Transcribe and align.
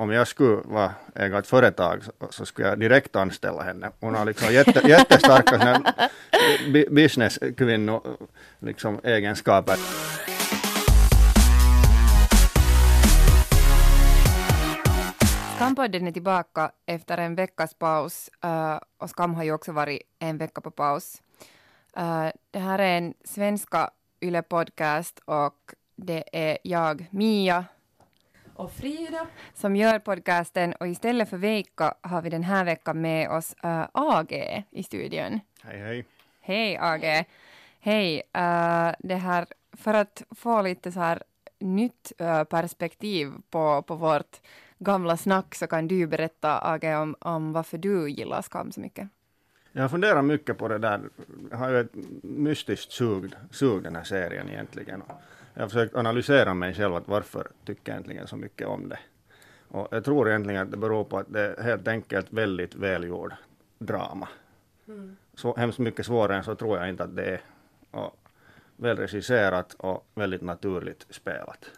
om 0.00 0.10
jag 0.10 0.28
skulle 0.28 0.62
vara 0.64 0.92
äga 1.14 1.38
ett 1.38 1.46
företag 1.46 2.04
så, 2.04 2.12
så 2.30 2.46
skulle 2.46 2.68
jag 2.68 2.80
direkt 2.80 3.16
anställa 3.16 3.62
henne. 3.62 3.90
Hon 4.00 4.14
har 4.14 4.24
liksom 4.24 4.52
jätte, 4.52 4.88
jättestarka 4.88 5.58
såna 5.58 5.94
bu- 6.72 6.90
liksom 8.58 9.00
egenskaper. 9.04 9.76
Skampodden 15.56 16.06
är 16.06 16.12
tillbaka 16.12 16.70
efter 16.86 17.18
en 17.18 17.34
veckas 17.34 17.74
paus 17.74 18.30
uh, 18.44 18.78
och 18.98 19.10
Skam 19.10 19.34
har 19.34 19.44
ju 19.44 19.52
också 19.52 19.72
varit 19.72 20.02
en 20.18 20.38
vecka 20.38 20.60
på 20.60 20.70
paus. 20.70 21.22
Uh, 21.98 22.28
det 22.50 22.58
här 22.58 22.78
är 22.78 22.98
en 22.98 23.14
svenska 23.24 23.90
Yle-podcast 24.20 25.20
och 25.24 25.74
det 25.96 26.24
är 26.32 26.58
jag, 26.64 27.06
Mia, 27.10 27.64
och 28.60 28.72
Frida. 28.72 29.26
som 29.54 29.76
gör 29.76 29.98
podcasten 29.98 30.72
och 30.72 30.88
istället 30.88 31.28
för 31.28 31.36
Veikka 31.36 31.94
har 32.00 32.22
vi 32.22 32.30
den 32.30 32.42
här 32.42 32.64
veckan 32.64 33.00
med 33.00 33.30
oss 33.30 33.54
uh, 33.64 33.86
AG 33.92 34.64
i 34.70 34.82
studion. 34.82 35.40
Hej 35.62 35.78
hej. 35.78 36.06
Hej 36.40 36.78
AG! 36.80 37.26
Hej! 37.80 38.16
Uh, 38.16 38.92
det 38.98 39.14
här, 39.14 39.46
för 39.72 39.94
att 39.94 40.22
få 40.30 40.62
lite 40.62 40.92
så 40.92 41.00
här 41.00 41.22
nytt 41.58 42.12
uh, 42.20 42.44
perspektiv 42.44 43.32
på, 43.50 43.82
på 43.82 43.94
vårt 43.94 44.40
gamla 44.78 45.16
snack 45.16 45.54
så 45.54 45.66
kan 45.66 45.88
du 45.88 46.06
berätta 46.06 46.60
AG 46.72 46.84
om, 46.84 47.16
om 47.20 47.52
varför 47.52 47.78
du 47.78 48.10
gillar 48.10 48.42
Skam 48.42 48.72
så 48.72 48.80
mycket. 48.80 49.08
Jag 49.72 49.82
har 49.82 49.88
funderat 49.88 50.24
mycket 50.24 50.58
på 50.58 50.68
det 50.68 50.78
där. 50.78 51.00
Jag 51.50 51.58
har 51.58 51.70
ju 51.70 51.80
ett 51.80 51.94
mystiskt 52.22 52.92
sug, 52.92 53.32
sug 53.50 53.82
den 53.82 53.96
här 53.96 54.04
serien 54.04 54.48
egentligen. 54.48 55.02
Jag 55.54 55.62
har 55.62 55.68
försökt 55.68 55.94
analysera 55.94 56.54
mig 56.54 56.74
själv 56.74 56.94
att 56.94 57.08
varför 57.08 57.46
tycker 57.64 57.92
jag 57.92 57.94
egentligen 57.94 58.26
så 58.26 58.36
mycket 58.36 58.66
om 58.66 58.88
det. 58.88 58.98
Och 59.68 59.88
jag 59.90 60.04
tror 60.04 60.28
egentligen 60.28 60.62
att 60.62 60.70
det 60.70 60.76
beror 60.76 61.04
på 61.04 61.18
att 61.18 61.32
det 61.32 61.40
är 61.40 61.62
helt 61.62 61.88
enkelt 61.88 62.26
väldigt 62.32 62.74
välgjord 62.74 63.32
drama. 63.78 64.28
Så 65.34 65.56
hemskt 65.56 65.78
mycket 65.78 66.06
svårare 66.06 66.36
än 66.36 66.44
så 66.44 66.54
tror 66.54 66.78
jag 66.78 66.88
inte 66.88 67.04
att 67.04 67.16
det 67.16 67.24
är. 67.24 67.40
Och 67.90 68.16
välregisserat 68.76 69.74
och 69.74 70.06
väldigt 70.14 70.42
naturligt 70.42 71.06
spelat. 71.10 71.70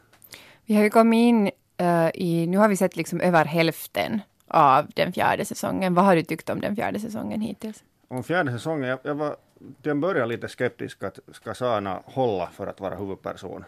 Vi 0.67 0.75
har 0.75 0.83
ju 0.83 0.91
kommit 0.91 1.19
in 1.19 1.51
uh, 1.81 2.11
i, 2.15 2.47
nu 2.47 2.59
har 2.59 2.69
vi 2.69 2.77
sett 2.77 2.97
liksom 2.97 3.21
över 3.21 3.45
hälften 3.45 4.21
av 4.47 4.87
den 4.95 5.13
fjärde 5.13 5.45
säsongen. 5.45 5.95
Vad 5.95 6.05
har 6.05 6.17
du 6.17 6.23
tyckt 6.23 6.51
om 6.51 6.61
den 6.61 6.77
fjärde 6.77 7.01
säsongen 7.01 7.41
hittills? 7.41 7.85
Om 8.09 8.25
fjärde 8.25 8.53
säsongen, 8.53 8.89
jag, 8.89 8.99
jag 9.03 9.15
var 9.15 9.37
till 9.83 9.91
en 9.91 10.01
början 10.01 10.29
lite 10.29 10.49
skeptisk 10.49 11.03
att 11.03 11.19
ska 11.33 11.55
Sana 11.55 12.03
hålla 12.05 12.47
för 12.47 12.67
att 12.67 12.81
vara 12.81 12.95
huvudperson 12.95 13.65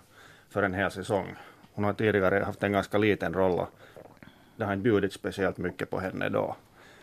för 0.48 0.62
en 0.62 0.74
hel 0.74 0.90
säsong. 0.90 1.36
Hon 1.72 1.84
har 1.84 1.92
tidigare 1.92 2.44
haft 2.44 2.62
en 2.62 2.72
ganska 2.72 2.98
liten 2.98 3.34
roll 3.34 3.58
och 3.58 3.70
det 4.56 4.64
har 4.64 4.72
inte 4.72 4.82
bjudit 4.82 5.12
speciellt 5.12 5.58
mycket 5.58 5.90
på 5.90 6.00
henne 6.00 6.28
då. 6.28 6.56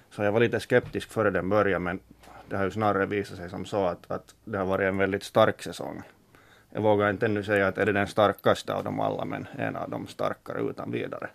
Så 0.09 0.23
jag 0.23 0.31
var 0.31 0.39
lite 0.39 0.59
skeptisk 0.59 1.11
före 1.11 1.29
den 1.29 1.49
början 1.49 1.83
men 1.83 1.99
det 2.49 2.57
har 2.57 2.63
ju 2.63 2.71
snarare 2.71 3.05
visat 3.05 3.37
sig 3.37 3.49
som 3.49 3.65
så 3.65 3.85
att, 3.85 4.11
att 4.11 4.35
det 4.43 4.57
har 4.57 4.65
varit 4.65 4.87
en 4.87 4.97
väldigt 4.97 5.23
stark 5.23 5.63
säsong. 5.63 6.01
Jag 6.69 6.81
vågar 6.81 7.09
inte 7.09 7.25
ännu 7.25 7.43
säga 7.43 7.67
att 7.67 7.77
är 7.77 7.85
det 7.85 7.91
den 7.91 8.07
starkaste 8.07 8.73
av 8.73 8.83
dem 8.83 8.99
alla 8.99 9.25
men 9.25 9.47
en 9.57 9.75
av 9.75 9.89
de 9.89 10.07
starkare 10.07 10.61
utan 10.61 10.91
vidare. 10.91 11.29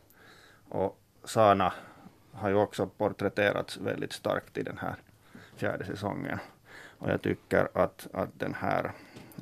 Och 0.69 0.99
Sana 1.25 1.73
har 2.33 2.49
ju 2.49 2.55
också 2.55 2.87
porträtterats 2.87 3.77
väldigt 3.77 4.12
starkt 4.12 4.59
i 4.59 4.62
den 4.62 4.79
här 4.79 4.95
fjärde 5.57 5.84
säsongen. 5.84 6.39
Och 6.99 7.11
jag 7.11 7.23
tycker 7.23 7.69
att, 7.75 8.07
att 8.13 8.39
den 8.39 8.55
här 8.55 8.93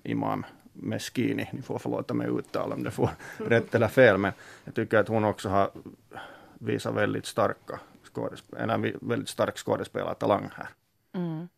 Imam 0.03 0.47
Meskini, 0.73 1.49
ni 1.53 1.63
får 1.63 1.79
förlåta 1.79 2.15
mig 2.15 2.29
uttal 2.39 2.73
om 2.73 2.83
det 2.83 2.91
får 2.91 3.11
rätt 3.37 3.75
eller 3.75 3.89
fel, 3.89 4.19
men 4.19 4.33
jag 4.65 4.75
tycker 4.75 4.99
att 4.99 5.09
hon 5.09 5.25
också 5.25 5.49
har 5.49 5.71
visat 6.59 6.95
väldigt 6.95 7.27
starka 7.27 7.81
en 8.57 8.99
väldigt 9.01 9.29
stark 9.29 9.59
skådespelartalang 9.59 10.51
här. 10.57 10.69
Mm. 11.15 11.49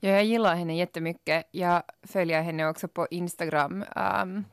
Ja, 0.00 0.10
jag 0.10 0.24
gillar 0.24 0.54
henne 0.54 0.76
jättemycket. 0.76 1.48
Jag 1.50 1.82
följer 2.02 2.42
henne 2.42 2.68
också 2.68 2.88
på 2.88 3.06
Instagram. 3.10 3.84
Um, 4.22 4.44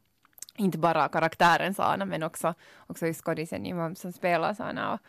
inte 0.55 0.77
bara 0.77 1.07
karaktären 1.07 1.73
Sana, 1.73 2.05
men 2.05 2.23
också, 2.23 2.53
också 2.87 3.13
skådisen 3.13 3.65
Imam 3.65 3.95
som 3.95 4.13
spelar 4.13 4.53
Sana. 4.53 4.93
Och, 4.93 4.99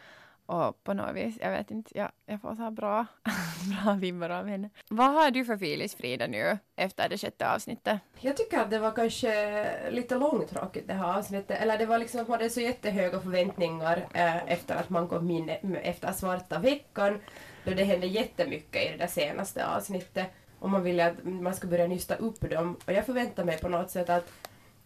och 0.52 0.84
på 0.84 0.94
något 0.94 1.16
vis, 1.16 1.38
jag 1.40 1.50
vet 1.50 1.70
inte, 1.70 1.90
jag, 1.98 2.10
jag 2.26 2.40
får 2.40 2.54
så 2.54 2.62
här 2.62 2.70
bra, 2.70 3.06
bra 3.84 3.94
vibbar 3.94 4.30
av 4.30 4.46
henne. 4.46 4.70
Vad 4.88 5.12
har 5.12 5.30
du 5.30 5.44
för 5.44 5.54
feelings 5.54 5.94
Frida 5.94 6.26
nu 6.26 6.58
efter 6.76 7.08
det 7.08 7.18
sjätte 7.18 7.50
avsnittet? 7.50 8.00
Jag 8.20 8.36
tycker 8.36 8.58
att 8.58 8.70
det 8.70 8.78
var 8.78 8.90
kanske 8.90 9.90
lite 9.90 10.14
långtråkigt 10.14 10.88
det 10.88 10.94
här 10.94 11.18
avsnittet. 11.18 11.60
Eller 11.60 11.78
det 11.78 11.86
var 11.86 11.98
liksom, 11.98 12.20
man 12.20 12.30
hade 12.30 12.50
så 12.50 12.60
jättehöga 12.60 13.20
förväntningar 13.20 14.08
eh, 14.14 14.52
efter 14.52 14.74
att 14.76 14.90
man 14.90 15.08
kom 15.08 15.30
in 15.30 15.48
efter 15.82 16.12
svarta 16.12 16.58
veckan. 16.58 17.20
Då 17.64 17.70
det 17.70 17.84
hände 17.84 18.06
jättemycket 18.06 18.82
i 18.82 18.88
det 18.92 18.96
där 18.96 19.06
senaste 19.06 19.66
avsnittet. 19.66 20.26
Och 20.58 20.70
man 20.70 20.82
ville 20.82 21.06
att 21.06 21.24
man 21.24 21.54
skulle 21.54 21.70
börja 21.70 21.86
nysta 21.86 22.14
upp 22.14 22.50
dem. 22.50 22.76
Och 22.86 22.92
jag 22.92 23.06
förväntade 23.06 23.46
mig 23.46 23.58
på 23.58 23.68
något 23.68 23.90
sätt 23.90 24.10
att 24.10 24.32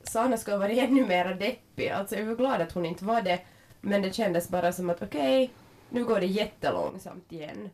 Sana 0.03 0.37
skulle 0.37 0.57
vara 0.57 0.73
ännu 0.73 1.07
mer 1.07 1.35
deppig. 1.35 1.89
Alltså 1.89 2.17
jag 2.17 2.27
var 2.27 2.35
glad 2.35 2.61
att 2.61 2.73
hon 2.73 2.87
inte 2.87 3.05
var 3.05 3.23
det. 3.23 3.41
Men 3.87 4.03
det 4.03 4.13
kändes 4.13 4.49
bara 4.49 4.73
som 4.73 4.91
att 4.91 5.03
okej, 5.03 5.45
okay, 5.45 5.55
nu 5.91 6.05
går 6.05 6.21
det 6.21 6.27
jättelångsamt 6.27 7.33
igen. 7.33 7.71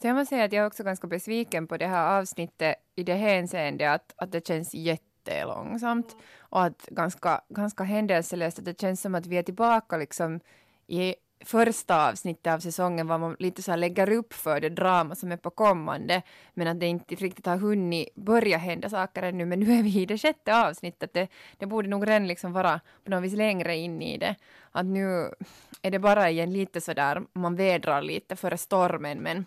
Så 0.00 0.06
jag 0.06 0.16
måste 0.16 0.34
säga 0.34 0.44
att 0.44 0.52
jag 0.52 0.62
är 0.62 0.66
också 0.66 0.84
ganska 0.84 1.06
besviken 1.06 1.66
på 1.66 1.76
det 1.76 1.86
här 1.86 2.18
avsnittet 2.18 2.76
i 2.96 3.02
det 3.02 3.14
hänseendet 3.14 3.90
att, 3.94 4.12
att 4.16 4.32
det 4.32 4.46
känns 4.46 4.74
jättelångsamt 4.74 6.16
och 6.38 6.64
att 6.64 6.86
ganska, 6.86 7.40
ganska 7.48 7.84
händelselöst. 7.84 8.58
Att 8.58 8.64
det 8.64 8.80
känns 8.80 9.00
som 9.00 9.14
att 9.14 9.26
vi 9.26 9.36
är 9.36 9.42
tillbaka 9.42 9.96
liksom 9.96 10.40
i 10.86 11.14
första 11.44 12.08
avsnittet 12.08 12.52
av 12.52 12.58
säsongen 12.58 13.06
var 13.06 13.18
man 13.18 13.36
lite 13.38 13.62
så 13.62 13.70
här 13.70 13.78
lägger 13.78 14.10
upp 14.12 14.32
för 14.32 14.60
det 14.60 14.68
drama 14.68 15.14
som 15.14 15.32
är 15.32 15.36
på 15.36 15.50
kommande 15.50 16.22
men 16.54 16.66
att 16.66 16.80
det 16.80 16.86
inte 16.86 17.14
riktigt 17.14 17.46
har 17.46 17.56
hunnit 17.56 18.14
börja 18.14 18.58
hända 18.58 18.88
saker 18.88 19.22
ännu 19.22 19.44
men 19.44 19.60
nu 19.60 19.78
är 19.78 19.82
vi 19.82 20.00
i 20.00 20.06
det 20.06 20.18
sjätte 20.18 20.56
avsnittet 20.56 21.14
det, 21.14 21.28
det 21.58 21.66
borde 21.66 21.88
nog 21.88 22.08
redan 22.08 22.26
liksom 22.26 22.52
vara 22.52 22.80
på 23.04 23.10
något 23.10 23.24
vis 23.24 23.34
längre 23.34 23.76
in 23.76 24.02
i 24.02 24.18
det 24.18 24.36
att 24.72 24.86
nu 24.86 25.34
är 25.82 25.90
det 25.90 25.98
bara 25.98 26.30
igen 26.30 26.52
lite 26.52 26.80
så 26.80 26.92
där 26.92 27.22
man 27.32 27.56
vädrar 27.56 28.02
lite 28.02 28.36
före 28.36 28.58
stormen 28.58 29.18
men 29.18 29.46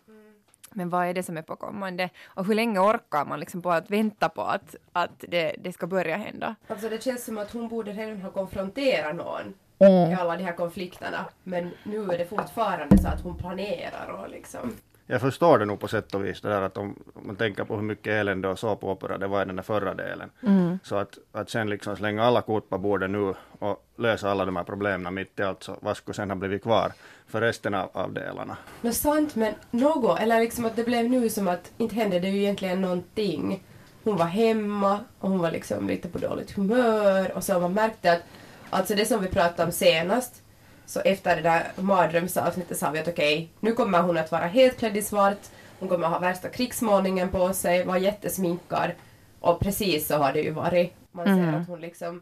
men 0.75 0.89
vad 0.89 1.07
är 1.07 1.13
det 1.13 1.23
som 1.23 1.38
är 1.38 1.41
på 1.41 1.56
kommande? 1.56 2.09
Och 2.25 2.45
hur 2.45 2.56
länge 2.56 2.79
orkar 2.79 3.25
man 3.25 3.39
liksom 3.39 3.62
på 3.62 3.72
att 3.72 3.91
vänta 3.91 4.29
på 4.29 4.41
att, 4.41 4.75
att 4.91 5.23
det, 5.27 5.56
det 5.59 5.73
ska 5.73 5.88
börja 5.88 6.17
hända? 6.17 6.56
Alltså 6.67 6.89
det 6.89 7.03
känns 7.03 7.25
som 7.25 7.38
att 7.38 7.51
hon 7.51 7.67
borde 7.67 7.91
redan 7.91 8.22
ha 8.22 8.31
konfronterat 8.31 9.16
någon 9.16 9.53
mm. 9.80 10.12
i 10.12 10.13
alla 10.16 10.38
de 10.38 10.44
här 10.44 10.53
konflikterna. 10.53 11.25
Men 11.44 11.72
nu 11.84 12.12
är 12.12 12.18
det 12.18 12.25
fortfarande 12.25 12.97
så 12.97 13.08
att 13.08 13.22
hon 13.22 13.38
planerar 13.38 14.08
och 14.08 14.30
liksom. 14.30 14.75
Jag 15.08 15.22
förstår 15.22 15.59
det 15.59 15.66
nog 15.66 15.80
på 15.80 15.88
sätt 15.88 16.16
och 16.16 16.25
vis 16.25 16.41
det 16.41 16.50
där 16.50 16.62
att 16.62 16.78
om 16.78 16.96
man 17.13 17.36
tänker 17.36 17.63
på 17.63 17.75
hur 17.75 17.84
mycket 17.84 18.13
elände 18.13 18.47
och 18.47 18.59
såpopera 18.59 19.18
det 19.18 19.28
var 19.28 19.41
i 19.41 19.46
den 19.46 19.56
där 19.56 19.63
förra 19.63 19.94
delen. 19.94 20.30
Mm. 20.44 20.80
Så 20.84 20.96
att, 20.96 21.18
att 21.31 21.50
sen 21.50 21.69
liksom 21.69 21.96
slänga 21.96 22.24
alla 22.24 22.41
kort 22.41 22.69
på 22.69 22.78
bordet 22.78 23.09
nu 23.09 23.34
och 23.59 23.86
lösa 23.97 24.31
alla 24.31 24.46
de 24.46 24.56
här 24.56 24.63
problemen 24.63 25.13
mitt 25.13 25.40
i 25.40 25.44
allt 25.44 25.63
så 25.63 25.78
vad 25.81 25.97
skulle 25.97 26.16
sen 26.16 26.30
ha 26.30 26.36
blivit 26.36 26.63
kvar 26.63 26.92
för 27.28 27.42
resten 27.42 27.74
av, 27.74 27.90
av 27.94 28.13
delarna? 28.13 28.57
Nå 28.81 28.92
sant 28.92 29.36
men 29.36 29.53
något, 29.72 30.19
eller 30.19 30.40
liksom 30.40 30.66
att 30.66 30.75
det 30.75 30.84
blev 30.84 31.09
nu 31.09 31.30
som 31.30 31.47
att 31.47 31.72
inte 31.78 31.96
hände 31.96 32.19
det 32.19 32.30
ju 32.30 32.42
egentligen 32.42 32.81
någonting. 32.81 33.63
Hon 34.03 34.18
var 34.18 34.25
hemma 34.25 35.00
och 35.19 35.30
hon 35.30 35.40
var 35.40 35.52
liksom 35.52 35.88
lite 35.88 36.07
på 36.07 36.18
dåligt 36.18 36.52
humör 36.52 37.31
och 37.36 37.44
så 37.44 37.59
man 37.59 37.74
märkte 37.74 38.12
att 38.12 38.22
Alltså 38.70 38.96
det 38.96 39.06
som 39.06 39.22
vi 39.22 39.28
pratade 39.28 39.64
om 39.64 39.72
senast, 39.72 40.42
så 40.86 41.00
efter 41.00 41.36
det 41.36 41.42
där 41.42 41.68
mardrömsavsnittet 41.76 42.78
sa 42.78 42.90
vi 42.92 43.00
att 43.00 43.08
okej, 43.08 43.36
okay, 43.36 43.48
nu 43.59 43.72
kommer 43.72 44.02
hon 44.02 44.18
att 44.18 44.31
vara 44.31 44.46
helt 44.46 44.78
klädd 44.78 44.98
i 44.98 45.02
svart, 45.02 45.40
hon 45.80 45.90
kommer 45.90 46.08
att 46.08 46.14
ha 46.14 46.20
värsta 46.20 46.50
krigsmålningen 46.50 47.30
på 47.30 47.54
sig, 47.54 47.86
vara 47.86 47.98
jättesminkad. 47.98 48.92
Och 49.40 49.59
precis 49.59 50.08
så 50.08 50.18
har 50.18 50.34
det 50.34 50.42
ju 50.42 50.52
varit. 50.52 50.94
Man 51.12 51.25
ser 51.25 51.34
Mm. 51.34 51.56
att 51.56 51.68
hon 51.68 51.81
liksom 51.81 52.22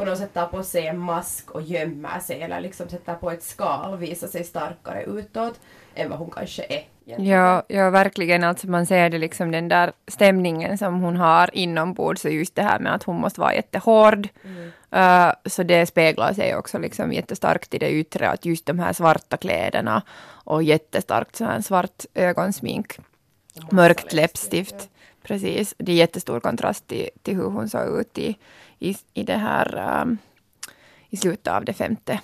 på 0.00 0.06
något 0.06 0.18
sätt 0.18 0.34
tar 0.34 0.46
på 0.46 0.62
sig 0.62 0.86
en 0.86 0.98
mask 0.98 1.50
och 1.50 1.62
gömmer 1.62 2.20
sig 2.20 2.42
eller 2.42 2.60
liksom 2.60 2.88
sätter 2.88 3.14
på 3.14 3.30
ett 3.30 3.42
skal 3.42 3.92
och 3.92 4.02
visar 4.02 4.28
sig 4.28 4.44
starkare 4.44 5.04
utåt 5.04 5.60
än 5.94 6.10
vad 6.10 6.18
hon 6.18 6.30
kanske 6.30 6.62
är. 6.62 6.84
egentligen. 7.06 7.38
Ja, 7.38 7.62
ja, 7.68 7.90
verkligen. 7.90 8.44
Alltså 8.44 8.68
man 8.68 8.86
ser 8.86 9.10
det 9.10 9.18
liksom 9.18 9.50
den 9.50 9.68
där 9.68 9.92
stämningen 10.08 10.78
som 10.78 11.00
hon 11.00 11.16
har 11.16 11.50
inombords 11.52 12.24
och 12.24 12.30
just 12.30 12.54
det 12.54 12.62
här 12.62 12.78
med 12.78 12.94
att 12.94 13.02
hon 13.02 13.16
måste 13.16 13.40
vara 13.40 13.54
jättehård. 13.54 14.28
Mm. 14.44 14.70
Uh, 14.94 15.34
så 15.46 15.62
det 15.62 15.86
speglar 15.86 16.32
sig 16.32 16.56
också 16.56 16.78
liksom 16.78 17.12
jättestarkt 17.12 17.74
i 17.74 17.78
det 17.78 17.90
yttre, 17.90 18.30
att 18.30 18.44
just 18.44 18.66
de 18.66 18.78
här 18.78 18.92
svarta 18.92 19.36
kläderna 19.36 20.02
och 20.44 20.62
jättestarkt 20.62 21.36
så 21.36 21.44
här 21.44 21.60
svart 21.60 22.04
ögonsmink, 22.14 22.98
mörkt 23.70 24.12
läppstift, 24.12 24.72
läppstift. 24.72 24.90
Precis, 25.22 25.74
det 25.78 25.92
är 25.92 25.96
jättestor 25.96 26.40
kontrast 26.40 26.86
till, 26.86 27.08
till 27.22 27.36
hur 27.36 27.50
hon 27.50 27.68
såg 27.68 28.00
ut 28.00 28.18
i, 28.18 28.36
i, 28.80 28.96
i 29.14 29.22
det 29.22 29.36
här 29.36 30.00
um, 30.02 30.18
i 31.10 31.16
slutet 31.16 31.46
av 31.46 31.64
det 31.64 31.72
femte 31.72 32.20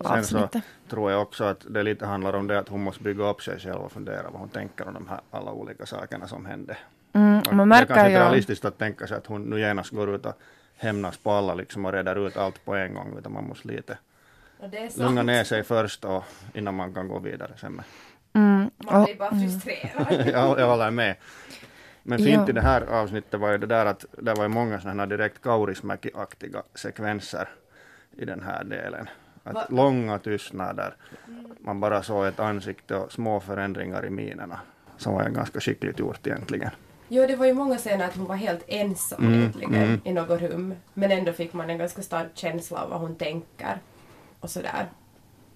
Sen 0.00 0.24
så 0.24 0.38
avsnittet. 0.38 0.62
tror 0.88 1.10
jag 1.10 1.22
också 1.22 1.44
att 1.44 1.66
det 1.68 1.82
lite 1.82 2.06
handlar 2.06 2.32
om 2.32 2.46
det 2.46 2.58
att 2.58 2.68
hon 2.68 2.82
måste 2.82 3.02
bygga 3.02 3.24
upp 3.24 3.42
sig 3.42 3.58
själv 3.58 3.80
och 3.80 3.92
fundera 3.92 4.22
vad 4.30 4.40
hon 4.40 4.48
tänker 4.48 4.88
om 4.88 4.94
de 4.94 5.08
här 5.08 5.20
alla 5.30 5.52
olika 5.52 5.86
sakerna 5.86 6.28
som 6.28 6.46
hände. 6.46 6.76
Mm, 7.12 7.32
man 7.32 7.56
det 7.56 7.62
är 7.62 7.66
märker 7.66 7.86
kanske 7.86 8.10
inte 8.10 8.20
realistiskt 8.20 8.64
att 8.64 8.78
tänka 8.78 9.06
sig 9.06 9.16
att 9.16 9.26
hon 9.26 9.42
nu 9.42 9.60
genast 9.60 9.90
går 9.90 10.14
ut 10.14 10.26
och 10.26 10.38
hämnas 10.76 11.16
på 11.16 11.30
alla 11.30 11.54
liksom 11.54 11.84
och 11.84 11.92
reder 11.92 12.26
ut 12.26 12.36
allt 12.36 12.64
på 12.64 12.74
en 12.74 12.94
gång 12.94 13.18
utan 13.18 13.32
man 13.32 13.48
måste 13.48 13.68
lite 13.68 13.98
lugna 14.96 15.22
ner 15.22 15.44
sig 15.44 15.62
först 15.62 16.04
och, 16.04 16.24
innan 16.54 16.74
man 16.74 16.94
kan 16.94 17.08
gå 17.08 17.18
vidare 17.18 17.52
sen 17.60 17.72
med. 17.72 17.84
Mm. 18.32 18.70
Man 18.76 19.04
blir 19.04 19.16
bara 19.16 19.30
frustrerad. 19.30 20.26
jag, 20.32 20.60
jag 20.60 20.66
håller 20.66 20.90
med. 20.90 21.16
Men 22.06 22.18
fint 22.18 22.42
Ja. 22.42 22.48
i 22.48 22.52
det 22.52 22.60
här 22.60 22.82
avsnittet 22.82 23.40
var 23.40 23.50
ju 23.52 23.58
det 23.58 23.66
där 23.66 23.86
att 23.86 24.04
det 24.18 24.34
var 24.34 24.42
ju 24.42 24.48
många 24.48 24.80
sådana 24.80 25.02
här 25.02 25.06
direkt 25.06 25.42
Kaurismäki-aktiga 25.42 26.62
sekvenser 26.74 27.48
i 28.16 28.24
den 28.24 28.42
här 28.42 28.64
delen. 28.64 29.08
Att 29.44 29.54
Va- 29.54 29.66
långa 29.68 30.18
tystnader, 30.18 30.96
man 31.60 31.80
bara 31.80 32.02
såg 32.02 32.26
ett 32.26 32.40
ansikte 32.40 32.96
och 32.96 33.12
små 33.12 33.40
förändringar 33.40 34.06
i 34.06 34.10
minerna. 34.10 34.60
Som 34.96 35.14
var 35.14 35.24
ju 35.28 35.34
ganska 35.34 35.60
skickligt 35.60 35.98
gjort 35.98 36.26
egentligen. 36.26 36.70
Jo, 37.08 37.26
det 37.26 37.36
var 37.36 37.46
ju 37.46 37.54
många 37.54 37.76
scener 37.76 38.04
att 38.06 38.16
hon 38.16 38.26
var 38.26 38.36
helt 38.36 38.64
ensam 38.68 39.24
Mm, 39.24 39.38
egentligen 39.40 39.74
mm. 39.74 40.00
i 40.04 40.12
något 40.12 40.40
rum. 40.40 40.74
Men 40.94 41.10
ändå 41.10 41.32
fick 41.32 41.52
man 41.52 41.70
en 41.70 41.78
ganska 41.78 42.02
stark 42.02 42.30
känsla 42.34 42.82
av 42.82 42.90
vad 42.90 43.00
hon 43.00 43.16
tänker. 43.16 43.78
Och 44.40 44.50
sådär. 44.50 44.86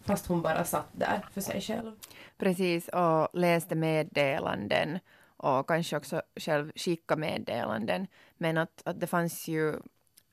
Fast 0.05 0.27
hon 0.27 0.43
bara 0.43 0.65
satt 0.65 0.89
där 0.93 1.25
för 1.35 1.41
sig 1.41 1.61
själv. 1.61 1.93
Precis, 2.39 2.89
och 2.89 3.29
läste 3.33 3.75
meddelanden 3.75 4.99
och 5.39 5.69
kanske 5.69 5.97
också 5.97 6.23
själv 6.37 6.73
skicka 6.77 7.17
meddelanden. 7.17 8.07
Men 8.37 8.59
att, 8.59 8.83
att 8.85 9.01
det 9.01 9.07
fanns 9.07 9.49
ju 9.49 9.69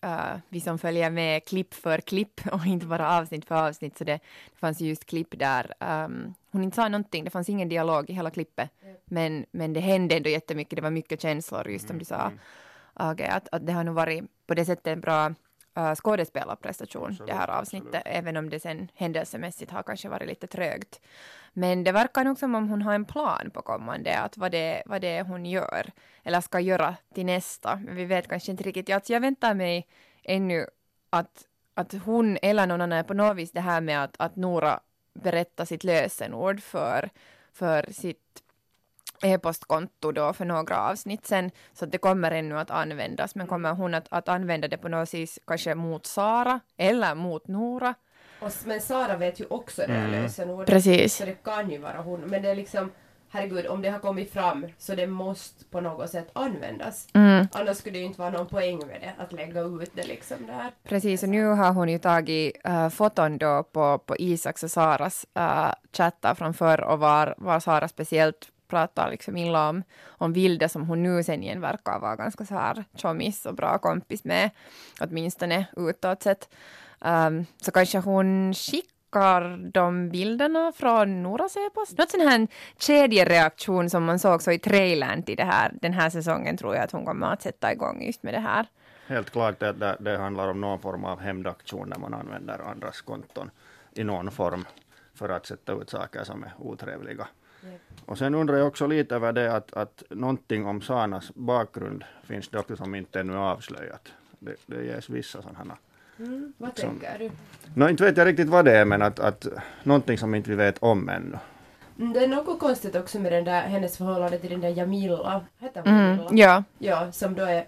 uh, 0.05 0.37
vi 0.49 0.59
som 0.59 0.79
följer 0.79 1.09
med 1.09 1.45
klipp 1.45 1.73
för 1.73 1.97
klipp 1.97 2.41
och 2.51 2.65
inte 2.65 2.85
bara 2.85 3.17
avsnitt 3.19 3.45
för 3.45 3.67
avsnitt, 3.67 3.97
så 3.97 4.03
det, 4.03 4.19
det 4.51 4.59
fanns 4.59 4.81
ju 4.81 4.87
just 4.87 5.05
klipp 5.05 5.39
där 5.39 5.73
um, 5.79 6.33
hon 6.51 6.63
inte 6.63 6.75
sa 6.75 6.89
någonting, 6.89 7.23
det 7.23 7.29
fanns 7.29 7.49
ingen 7.49 7.69
dialog 7.69 8.09
i 8.09 8.13
hela 8.13 8.31
klippet, 8.31 8.69
men, 9.05 9.45
men 9.51 9.73
det 9.73 9.79
hände 9.79 10.15
ändå 10.15 10.29
jättemycket, 10.29 10.75
det 10.75 10.81
var 10.81 10.91
mycket 10.91 11.21
känslor 11.21 11.69
just 11.69 11.87
som 11.87 11.99
du 11.99 12.05
sa. 12.05 12.31
Okej, 12.93 13.27
att, 13.27 13.47
att 13.51 13.67
det 13.67 13.73
har 13.73 13.83
nog 13.83 13.95
varit 13.95 14.23
på 14.47 14.53
det 14.53 14.65
sättet 14.65 14.87
en 14.87 15.01
bra 15.01 15.33
uh, 15.77 15.95
skådespelarprestation 15.95 17.09
Absolut, 17.09 17.27
det 17.27 17.33
här 17.33 17.49
avsnittet, 17.49 18.01
även 18.05 18.37
om 18.37 18.49
det 18.49 18.59
sen 18.59 18.91
händelsemässigt 18.93 19.71
har 19.71 19.83
kanske 19.83 20.09
varit 20.09 20.27
lite 20.27 20.47
trögt. 20.47 21.01
Men 21.53 21.83
det 21.83 21.91
verkar 21.91 22.23
nog 22.23 22.37
som 22.37 22.55
om 22.55 22.69
hon 22.69 22.81
har 22.81 22.93
en 22.93 23.05
plan 23.05 23.51
på 23.53 23.61
kommande, 23.61 24.19
att 24.19 24.37
vad 24.37 24.51
det, 24.51 24.83
vad 24.85 25.01
det 25.01 25.07
är 25.07 25.23
hon 25.23 25.45
gör, 25.45 25.91
eller 26.23 26.41
ska 26.41 26.59
göra 26.59 26.95
till 27.13 27.25
nästa. 27.25 27.75
Men 27.75 27.95
vi 27.95 28.05
vet 28.05 28.27
kanske 28.27 28.51
inte 28.51 28.63
riktigt. 28.63 28.89
Alltså 28.89 29.13
jag 29.13 29.21
väntar 29.21 29.53
mig 29.53 29.87
ännu 30.23 30.67
att, 31.09 31.43
att 31.73 31.93
hon 31.93 32.37
eller 32.41 32.67
någon 32.67 32.81
annan 32.81 33.03
på 33.03 33.13
något 33.13 33.37
vis 33.37 33.51
det 33.51 33.61
här 33.61 33.81
med 33.81 34.03
att, 34.03 34.15
att 34.19 34.35
Nora 34.35 34.79
berättar 35.13 35.65
sitt 35.65 35.83
lösenord 35.83 36.61
för, 36.61 37.09
för 37.53 37.85
sitt 37.91 38.43
e-postkonto 39.21 40.11
då 40.11 40.33
för 40.33 40.45
några 40.45 40.81
avsnitt 40.81 41.25
sen, 41.27 41.51
så 41.73 41.85
att 41.85 41.91
det 41.91 41.97
kommer 41.97 42.31
ännu 42.31 42.59
att 42.59 42.71
användas, 42.71 43.35
men 43.35 43.47
kommer 43.47 43.71
hon 43.73 43.93
att, 43.93 44.05
att 44.09 44.29
använda 44.29 44.67
det 44.67 44.77
på 44.77 44.87
något 44.87 45.13
vis 45.13 45.39
kanske 45.47 45.75
mot 45.75 46.05
Sara 46.05 46.59
eller 46.77 47.15
mot 47.15 47.47
Nora? 47.47 47.93
Och, 48.39 48.51
men 48.65 48.81
Sara 48.81 49.17
vet 49.17 49.39
ju 49.39 49.45
också 49.49 49.81
det 49.87 49.93
här 49.93 50.07
Mm. 50.07 50.21
lösenordet. 50.23 50.67
Precis. 50.67 51.15
Så 51.15 51.25
det 51.25 51.43
kan 51.43 51.69
ju 51.71 51.77
vara 51.77 51.97
hon. 52.01 52.19
Men 52.19 52.41
det 52.41 52.49
är 52.49 52.55
liksom, 52.55 52.91
herregud, 53.29 53.67
om 53.67 53.81
det 53.81 53.89
har 53.89 53.99
kommit 53.99 54.33
fram 54.33 54.67
så 54.77 54.95
det 54.95 55.07
måste 55.07 55.65
på 55.65 55.81
något 55.81 56.09
sätt 56.09 56.29
användas. 56.33 57.07
Mm. 57.13 57.47
Annars 57.51 57.77
skulle 57.77 57.93
det 57.93 57.99
ju 57.99 58.05
inte 58.05 58.19
vara 58.19 58.29
någon 58.29 58.47
poäng 58.47 58.77
med 58.87 59.01
det, 59.01 59.13
att 59.23 59.31
lägga 59.31 59.61
ut 59.61 59.91
det 59.95 60.03
liksom 60.07 60.37
där. 60.47 60.71
Precis, 60.83 61.23
och 61.23 61.29
nu 61.29 61.45
har 61.45 61.73
hon 61.73 61.89
ju 61.89 61.99
tagit 61.99 62.57
uh, 62.67 62.89
foton 62.89 63.37
då 63.37 63.63
på, 63.63 63.97
på 63.97 64.15
Isaks 64.17 64.63
och 64.63 64.71
Saras 64.71 65.25
uh, 65.39 65.71
chattar 65.97 66.35
från 66.35 66.53
förr 66.53 66.81
och 66.83 66.99
var, 66.99 67.35
var 67.37 67.59
Sara 67.59 67.87
speciellt 67.87 68.47
pratar 68.67 69.11
liksom 69.11 69.37
illa 69.37 69.69
om, 69.69 69.83
om 70.05 70.33
Vilde 70.33 70.69
som 70.69 70.87
hon 70.87 71.03
nu 71.03 71.23
sen 71.23 71.43
igen 71.43 71.61
verkar 71.61 71.99
vara 71.99 72.15
ganska 72.15 72.45
så 72.45 72.53
här 72.53 72.85
tjommis 72.95 73.45
och 73.45 73.55
bra 73.55 73.77
kompis 73.77 74.23
med, 74.23 74.49
åtminstone 74.99 75.65
utåt 75.75 76.23
sett. 76.23 76.49
Um, 76.99 77.45
så 77.61 77.71
kanske 77.71 77.97
hon 77.97 78.53
skickar 78.53 79.71
de 79.71 80.09
bilderna 80.09 80.71
från 80.75 81.23
Noras 81.23 81.55
e-post. 81.57 81.97
Något 81.97 82.11
sån 82.11 82.21
här 82.21 82.47
kedjereaktion 82.79 83.89
som 83.89 84.05
man 84.05 84.19
såg 84.19 84.41
så 84.41 84.51
i 84.51 84.59
trailern 84.59 85.23
till 85.23 85.37
det 85.37 85.43
här, 85.43 85.71
den 85.81 85.93
här 85.93 86.09
säsongen 86.09 86.57
tror 86.57 86.75
jag 86.75 86.83
att 86.83 86.91
hon 86.91 87.05
kommer 87.05 87.33
att 87.33 87.41
sätta 87.41 87.71
igång 87.71 88.03
just 88.05 88.23
med 88.23 88.33
det 88.33 88.39
här. 88.39 88.67
Helt 89.07 89.29
klart 89.29 89.63
att 89.63 89.79
det, 89.79 89.97
det 89.99 90.17
handlar 90.17 90.47
om 90.47 90.61
någon 90.61 90.79
form 90.79 91.05
av 91.05 91.19
hämndaktion 91.19 91.89
när 91.89 91.97
man 91.97 92.13
använder 92.13 92.59
andras 92.71 93.01
konton 93.01 93.51
i 93.93 94.03
någon 94.03 94.31
form 94.31 94.65
för 95.13 95.29
att 95.29 95.45
sätta 95.45 95.73
ut 95.73 95.89
saker 95.89 96.23
som 96.23 96.43
är 96.43 96.53
otrevliga. 96.59 97.27
Och 98.05 98.17
sen 98.17 98.35
undrar 98.35 98.57
jag 98.57 98.67
också 98.67 98.87
lite 98.87 99.15
över 99.15 99.33
det 99.33 99.53
att, 99.55 99.73
att 99.73 100.03
någonting 100.09 100.65
om 100.65 100.81
Sanas 100.81 101.31
bakgrund 101.35 102.03
finns 102.23 102.49
det 102.49 102.59
också 102.59 102.75
som 102.75 102.95
inte 102.95 103.19
ännu 103.19 103.33
är 103.33 103.37
avslöjat. 103.37 104.07
Det, 104.39 104.55
det 104.65 104.83
ges 104.85 105.09
vissa 105.09 105.41
sådana. 105.41 105.77
Mm. 106.19 106.53
Vad 106.57 106.69
Liksom. 106.69 106.89
tänker 106.99 107.19
du? 107.19 107.31
Nå, 107.73 107.89
inte 107.89 108.03
vet 108.03 108.17
jag 108.17 108.27
riktigt 108.27 108.49
vad 108.49 108.65
det 108.65 108.77
är, 108.77 108.85
men 108.85 109.01
att, 109.01 109.19
att 109.19 109.47
någonting 109.83 110.17
som 110.17 110.35
inte 110.35 110.49
vi 110.49 110.55
vet 110.55 110.77
om 110.77 111.09
ännu. 111.09 111.37
Mm, 111.99 112.13
Det 112.13 112.23
är 112.23 112.27
något 112.27 112.59
konstigt 112.59 112.95
också 112.95 113.19
med 113.19 113.31
den 113.31 113.43
där, 113.43 113.61
hennes 113.61 113.97
förhållande 113.97 114.39
till 114.39 114.49
den 114.49 114.61
där 114.61 114.69
Jamila. 114.69 115.45
Heter 115.59 115.81
hon 115.81 115.93
Mm, 115.93 116.09
Jamila? 116.17 116.29
ja. 116.33 116.63
Ja, 116.77 117.11
som 117.11 117.35
då 117.35 117.43
är 117.43 117.65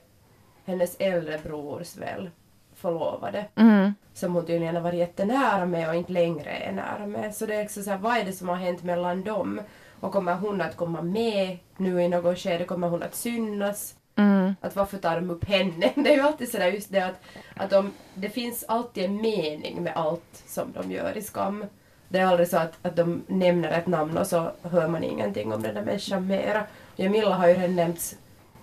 hennes 0.65 0.95
äldre 0.99 1.39
brors 1.43 1.97
väl 1.97 2.29
förlovade. 2.75 3.45
Mm. 3.55 3.93
Som 4.13 4.33
hon 4.35 4.45
tydligen 4.45 4.75
har 4.75 4.81
varit 4.81 4.99
jättenära 4.99 5.65
med 5.65 5.89
och 5.89 5.95
inte 5.95 6.11
längre 6.11 6.49
är 6.49 6.71
nära 6.71 7.05
med. 7.07 7.35
Så 7.35 7.45
det 7.45 7.55
är 7.55 7.63
också 7.63 7.83
så 7.83 7.89
här, 7.89 7.97
vad 7.97 8.17
är 8.17 8.23
det 8.25 8.31
som 8.33 8.47
har 8.49 8.55
hänt 8.55 8.83
mellan 8.83 9.23
dem? 9.23 9.61
Och 9.99 10.11
kommer 10.11 10.33
hon 10.33 10.61
att 10.61 10.75
komma 10.75 11.01
med 11.01 11.57
nu 11.77 12.01
i 12.01 12.07
något 12.07 12.39
skede? 12.39 12.65
Kommer 12.65 12.87
hon 12.87 13.03
att 13.03 13.15
synas? 13.15 13.95
Mm. 14.15 14.55
Att 14.61 14.75
varför 14.75 14.97
tar 14.97 15.15
de 15.15 15.29
upp 15.29 15.45
henne? 15.45 15.91
Det 15.95 16.09
är 16.09 16.15
ju 16.15 16.21
alltid 16.21 16.51
sådär 16.51 16.67
just 16.67 16.91
det 16.91 17.01
att, 17.01 17.21
att 17.55 17.69
de, 17.69 17.91
det 18.13 18.29
finns 18.29 18.65
alltid 18.67 19.05
en 19.05 19.15
mening 19.15 19.83
med 19.83 19.93
allt 19.95 20.43
som 20.47 20.71
de 20.71 20.91
gör 20.91 21.17
i 21.17 21.21
Skam. 21.21 21.65
Det 22.09 22.19
är 22.19 22.25
aldrig 22.25 22.49
så 22.49 22.57
att, 22.57 22.73
att 22.81 22.95
de 22.95 23.23
nämner 23.27 23.71
ett 23.71 23.87
namn 23.87 24.17
och 24.17 24.27
så 24.27 24.51
hör 24.61 24.87
man 24.87 25.03
ingenting 25.03 25.53
om 25.53 25.61
den 25.61 25.75
där 25.75 25.83
människan 25.83 26.27
mera. 26.27 26.63
Jamila 26.95 27.35
har 27.35 27.47
ju 27.47 27.53
redan 27.53 27.75
nämnts 27.75 28.15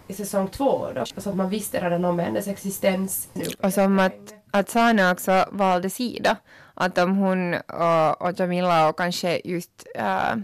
i 0.09 0.15
säsong 0.15 0.49
två 0.49 0.89
då, 0.95 1.05
så 1.17 1.31
att 1.31 1.37
man 1.37 1.49
visste 1.49 1.81
redan 1.81 2.05
om 2.05 2.19
hennes 2.19 2.49
existens. 2.49 3.29
Nu. 3.33 3.45
Och 3.63 3.73
som 3.73 3.99
att, 3.99 4.35
att 4.51 4.69
Sana 4.69 5.13
också 5.13 5.45
valde 5.51 5.91
sida. 5.91 6.37
Att 6.75 6.99
om 6.99 7.17
hon 7.17 7.55
och, 7.55 8.23
och 8.23 8.41
Jamila 8.41 8.89
och 8.89 8.99
kanske 8.99 9.41
just 9.45 9.87
äh, 9.95 10.37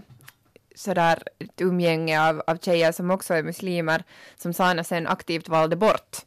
sådär 0.75 1.23
ett 1.39 1.61
umgänge 1.61 2.29
av, 2.29 2.43
av 2.47 2.57
tjejer 2.57 2.91
som 2.91 3.11
också 3.11 3.33
är 3.33 3.43
muslimer 3.43 4.03
som 4.35 4.53
Sana 4.53 4.83
sen 4.83 5.07
aktivt 5.07 5.49
valde 5.49 5.75
bort. 5.75 6.17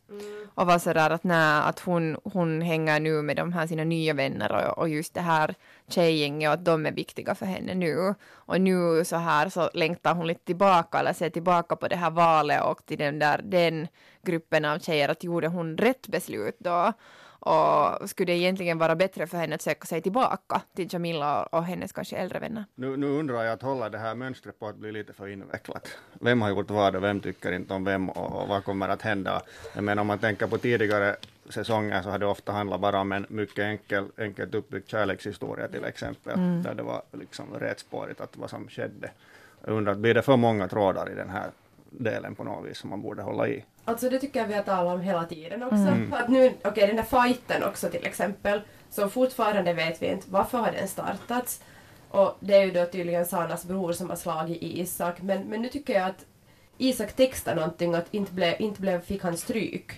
Och 0.54 0.66
var 0.66 0.78
sådär 0.78 1.10
att 1.10 1.24
nej, 1.24 1.60
att 1.64 1.80
hon, 1.80 2.16
hon 2.24 2.62
hänger 2.62 3.00
nu 3.00 3.22
med 3.22 3.36
de 3.36 3.52
här 3.52 3.66
sina 3.66 3.84
nya 3.84 4.14
vänner 4.14 4.52
och, 4.52 4.78
och 4.78 4.88
just 4.88 5.14
det 5.14 5.20
här 5.20 5.54
tjejgänget 5.88 6.48
och 6.48 6.54
att 6.54 6.64
de 6.64 6.86
är 6.86 6.92
viktiga 6.92 7.34
för 7.34 7.46
henne 7.46 7.74
nu. 7.74 8.14
Och 8.30 8.60
nu 8.60 9.04
så 9.04 9.16
här 9.16 9.48
så 9.48 9.70
längtar 9.74 10.14
hon 10.14 10.26
lite 10.26 10.44
tillbaka 10.44 10.98
eller 10.98 11.12
ser 11.12 11.30
tillbaka 11.30 11.76
på 11.76 11.88
det 11.88 11.96
här 11.96 12.10
valet 12.10 12.62
och 12.62 12.86
till 12.86 12.98
den 12.98 13.18
där 13.18 13.40
den 13.44 13.88
gruppen 14.22 14.64
av 14.64 14.78
tjejer 14.78 15.08
att 15.08 15.24
gjorde 15.24 15.48
hon 15.48 15.78
rätt 15.78 16.08
beslut 16.08 16.56
då? 16.58 16.92
Och 17.46 18.10
skulle 18.10 18.32
det 18.32 18.38
egentligen 18.38 18.78
vara 18.78 18.96
bättre 18.96 19.26
för 19.26 19.38
henne 19.38 19.54
att 19.54 19.62
söka 19.62 19.86
sig 19.86 20.00
tillbaka 20.00 20.62
till 20.76 20.88
Jamila 20.90 21.42
och, 21.42 21.64
hennes 21.64 21.92
kanske 21.92 22.16
äldre 22.16 22.38
vänner? 22.38 22.64
Nu, 22.74 22.96
nu 22.96 23.06
undrar 23.06 23.42
jag 23.42 23.52
att 23.52 23.62
hålla 23.62 23.88
det 23.88 23.98
här 23.98 24.14
mönstret 24.14 24.58
på 24.58 24.68
att 24.68 24.76
bli 24.76 24.92
lite 24.92 25.12
för 25.12 25.28
invecklat. 25.28 25.88
Vem 26.20 26.42
har 26.42 26.48
gjort 26.48 26.70
vad 26.70 26.96
och 26.96 27.02
vem 27.02 27.20
tycker 27.20 27.52
inte 27.52 27.74
om 27.74 27.84
vem 27.84 28.10
och, 28.10 28.42
och 28.42 28.48
vad 28.48 28.64
kommer 28.64 28.88
att 28.88 29.02
hända? 29.02 29.42
Jag 29.74 29.84
menar 29.84 30.00
om 30.00 30.06
man 30.06 30.18
tänker 30.18 30.46
på 30.46 30.58
tidigare 30.58 31.16
säsonger 31.48 32.02
så 32.02 32.10
har 32.10 32.18
det 32.18 32.26
ofta 32.26 32.52
handlat 32.52 32.80
bara 32.80 33.00
om 33.00 33.12
en 33.12 33.26
mycket 33.28 33.58
enkel, 33.58 34.04
enkelt 34.18 34.54
uppbyggd 34.54 34.88
kärlekshistoria 34.88 35.68
till 35.68 35.84
exempel. 35.84 36.62
Där 36.62 36.74
det 36.74 36.82
var 36.82 37.02
liksom 37.12 37.54
rätspårigt 37.54 38.20
att 38.20 38.36
vad 38.36 38.50
som 38.50 38.68
skedde. 38.68 39.10
Jag 39.64 39.76
undrar, 39.76 39.94
blir 39.94 40.14
det 40.14 40.22
för 40.22 40.36
många 40.36 40.68
trådar 40.68 41.12
i 41.12 41.14
den 41.14 41.30
här 41.30 41.50
delen 41.90 42.34
på 42.34 42.44
något 42.44 42.70
vis 42.70 42.78
som 42.78 42.90
man 42.90 43.02
borde 43.02 43.22
hålla 43.22 43.48
i? 43.48 43.64
Alltså 43.84 44.10
det 44.10 44.18
tycker 44.18 44.40
jag 44.40 44.46
vi 44.46 44.54
har 44.54 44.62
talat 44.62 44.94
om 44.94 45.00
hela 45.00 45.24
tiden 45.24 45.62
också. 45.62 46.16
Att 46.16 46.28
nu, 46.28 46.52
okej 46.64 46.86
den 46.86 46.96
där 46.96 47.02
fighten 47.02 47.62
också 47.64 47.88
till 47.88 48.06
exempel, 48.06 48.60
så 48.90 49.08
fortfarande 49.08 49.72
vet 49.72 50.02
vi 50.02 50.06
inte 50.06 50.26
varför 50.30 50.58
har 50.58 50.72
den 50.72 50.88
startats. 50.88 51.62
Och 52.08 52.36
det 52.40 52.54
är 52.54 52.64
ju 52.64 52.70
då 52.70 52.84
tydligen 52.86 53.26
Sanas 53.26 53.64
bror 53.64 53.92
som 53.92 54.10
har 54.10 54.16
slagit 54.16 54.62
Isak, 54.62 55.22
men, 55.22 55.42
men 55.42 55.62
nu 55.62 55.68
tycker 55.68 55.94
jag 55.94 56.08
att 56.08 56.24
Isak 56.78 57.12
textar 57.12 57.54
någonting 57.54 57.94
att 57.94 58.14
inte 58.14 58.32
blev, 58.32 58.54
inte 58.58 58.80
blev, 58.80 59.00
fick 59.00 59.22
han 59.22 59.36
stryk. 59.36 59.92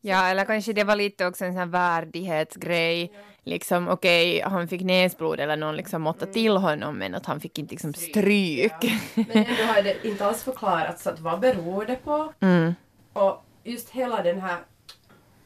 Ja, 0.00 0.28
eller 0.28 0.44
kanske 0.44 0.72
det 0.72 0.84
var 0.84 0.96
lite 0.96 1.26
också 1.26 1.44
en 1.44 1.52
sån 1.52 1.58
här 1.58 1.66
värdighetsgrej. 1.66 3.12
Liksom 3.44 3.88
okej, 3.88 4.40
han 4.40 4.68
fick 4.68 4.82
näsblod 4.82 5.40
eller 5.40 5.56
någon 5.56 5.76
liksom 5.76 6.02
måtta 6.02 6.26
till 6.26 6.56
honom 6.56 6.98
men 6.98 7.14
att 7.14 7.26
han 7.26 7.40
fick 7.40 7.58
inte 7.58 7.74
liksom 7.74 7.94
stryk. 7.94 8.72
Ja. 8.80 8.90
Men 9.14 9.36
ändå 9.36 9.62
har 9.62 9.82
det 9.82 10.04
inte 10.06 10.26
alls 10.26 10.42
förklarats 10.42 11.06
att 11.06 11.20
vad 11.20 11.40
beror 11.40 11.84
det 11.84 11.96
på. 11.96 12.32
Mm. 12.40 12.74
Och 13.12 13.44
just 13.64 13.90
hela 13.90 14.22
den 14.22 14.40
här 14.40 14.58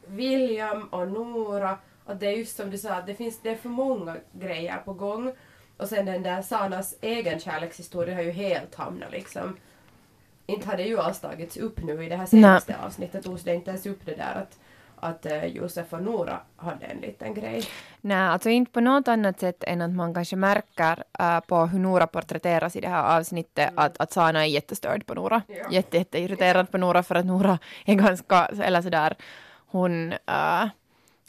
William 0.07 0.83
och 0.83 1.09
Nora, 1.09 1.79
att 2.07 2.21
det 2.21 2.27
är 2.27 2.33
just 2.33 2.57
som 2.57 2.71
du 2.71 2.79
sa, 2.79 2.95
att 2.95 3.07
det 3.07 3.15
finns 3.15 3.41
det 3.43 3.51
är 3.51 3.57
för 3.57 3.69
många 3.69 4.17
grejer 4.33 4.77
på 4.85 4.93
gång. 4.93 5.33
Och 5.77 5.89
sen 5.89 6.07
den 6.07 6.23
där 6.23 6.43
Sanas 6.43 6.95
egen 7.01 7.41
kärlekshistoria 7.41 8.15
har 8.15 8.23
ju 8.23 8.31
helt 8.31 8.75
hamnat 8.75 9.13
liksom 9.13 9.57
inte 10.49 10.69
har 10.69 10.77
det 10.77 10.83
ju 10.83 10.99
alls 10.99 11.21
tagits 11.21 11.57
upp 11.57 11.83
nu 11.83 12.05
i 12.05 12.09
det 12.09 12.17
här 12.17 12.27
senaste 12.27 12.77
avsnittet, 12.87 13.25
togs 13.25 13.43
det 13.43 13.55
inte 13.55 13.71
ens 13.71 13.87
upp 13.87 14.01
det 14.05 14.15
där 14.15 14.35
att, 14.35 14.59
att 14.97 15.27
uh, 15.27 15.47
Josef 15.47 15.93
och 15.93 16.03
Nora 16.03 16.41
hade 16.57 16.87
en 16.87 17.01
liten 17.01 17.35
grej. 17.35 17.65
Nej, 18.01 18.19
alltså 18.19 18.51
inte 18.51 18.73
på 18.73 18.81
något 18.81 19.09
annat 19.09 19.41
sätt 19.41 19.65
än 19.65 19.83
att 19.83 19.91
man 19.91 20.15
kanske 20.15 20.37
märker 20.37 21.03
uh, 21.21 21.41
på 21.41 21.67
hur 21.67 21.79
Nora 21.79 22.07
porträtteras 22.07 22.77
i 22.77 22.81
det 22.81 22.89
här 22.89 23.19
avsnittet 23.19 23.71
mm. 23.71 23.85
att, 23.85 24.01
att 24.01 24.13
Sana 24.13 24.47
är 24.47 24.49
jättestörd 24.49 25.07
på 25.07 25.15
Nora. 25.15 25.43
Ja. 25.47 25.71
Jätte, 25.71 25.97
jätteirriterad 25.97 26.71
på 26.71 26.79
Nora 26.79 27.03
för 27.03 27.15
att 27.15 27.27
Nora 27.27 27.59
är 27.85 27.95
ganska, 27.95 28.47
eller 28.47 28.83
sådär, 28.83 29.17
hon, 29.67 30.13
uh, 30.13 30.67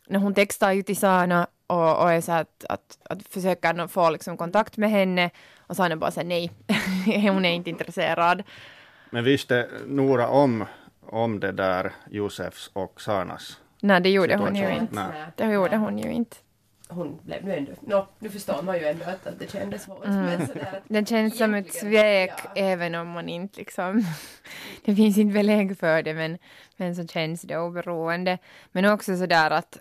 när 0.08 0.20
hon 0.20 0.34
textar 0.34 0.72
ju 0.72 0.84
till 0.84 0.98
Sana 0.98 1.48
och, 1.68 2.02
och 2.02 2.12
är 2.12 2.22
så 2.22 2.32
att, 2.32 2.66
att, 2.70 2.98
att 3.04 3.24
försöka 3.24 3.88
få 3.88 4.10
liksom 4.10 4.38
kontakt 4.38 4.78
med 4.78 4.90
henne 4.90 5.30
och 5.68 5.76
Sana 5.76 5.96
bara 5.96 6.12
säger 6.12 6.28
nej, 6.28 6.52
hon 7.30 7.46
är 7.46 7.54
inte 7.54 7.70
intresserad. 7.70 8.44
Men 9.10 9.24
visste 9.24 9.70
Nora 9.88 10.28
om, 10.28 10.66
om 11.02 11.40
det 11.40 11.52
där 11.52 11.92
Josefs 12.10 12.70
och 12.74 13.02
Sanas 13.02 13.60
Nej, 13.82 14.02
det 14.02 14.10
gjorde 14.10 14.36
hon 14.36 14.56
ju 14.56 14.70
inte. 14.70 14.96
Nej. 14.96 15.26
Det 15.36 15.54
gjorde 15.54 15.78
hon 15.78 15.98
ju 15.98 16.12
inte. 16.12 16.38
Hon 16.92 17.20
blev 17.24 17.46
nu 17.46 17.54
ändå, 17.54 17.72
no, 17.82 18.08
nu 18.20 18.30
förstår 18.30 18.62
man 18.62 18.78
ju 18.78 18.86
ändå 18.86 19.06
att, 19.06 19.40
det 19.40 19.52
kändes 19.52 19.84
svårt. 19.84 20.06
Mm. 20.06 20.42
Det 20.88 21.10
känns 21.10 21.38
som 21.38 21.54
ett 21.54 21.74
svek 21.74 22.32
ja. 22.36 22.52
även 22.56 22.96
om 22.96 23.08
man 23.08 23.30
inte 23.30 23.60
liksom, 23.60 24.04
det 24.86 24.96
finns 24.96 25.18
inte 25.18 25.34
belägg 25.34 25.78
för 25.78 26.04
det 26.04 26.14
men, 26.14 26.38
men 26.78 26.96
så 26.96 27.08
känns 27.08 27.42
det 27.42 27.58
oberoende. 27.58 28.38
Men 28.72 28.86
också 28.86 29.18
sådär 29.18 29.52
att, 29.52 29.78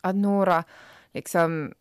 att 0.00 0.16
Nora 0.16 0.64
liksom, 1.12 1.74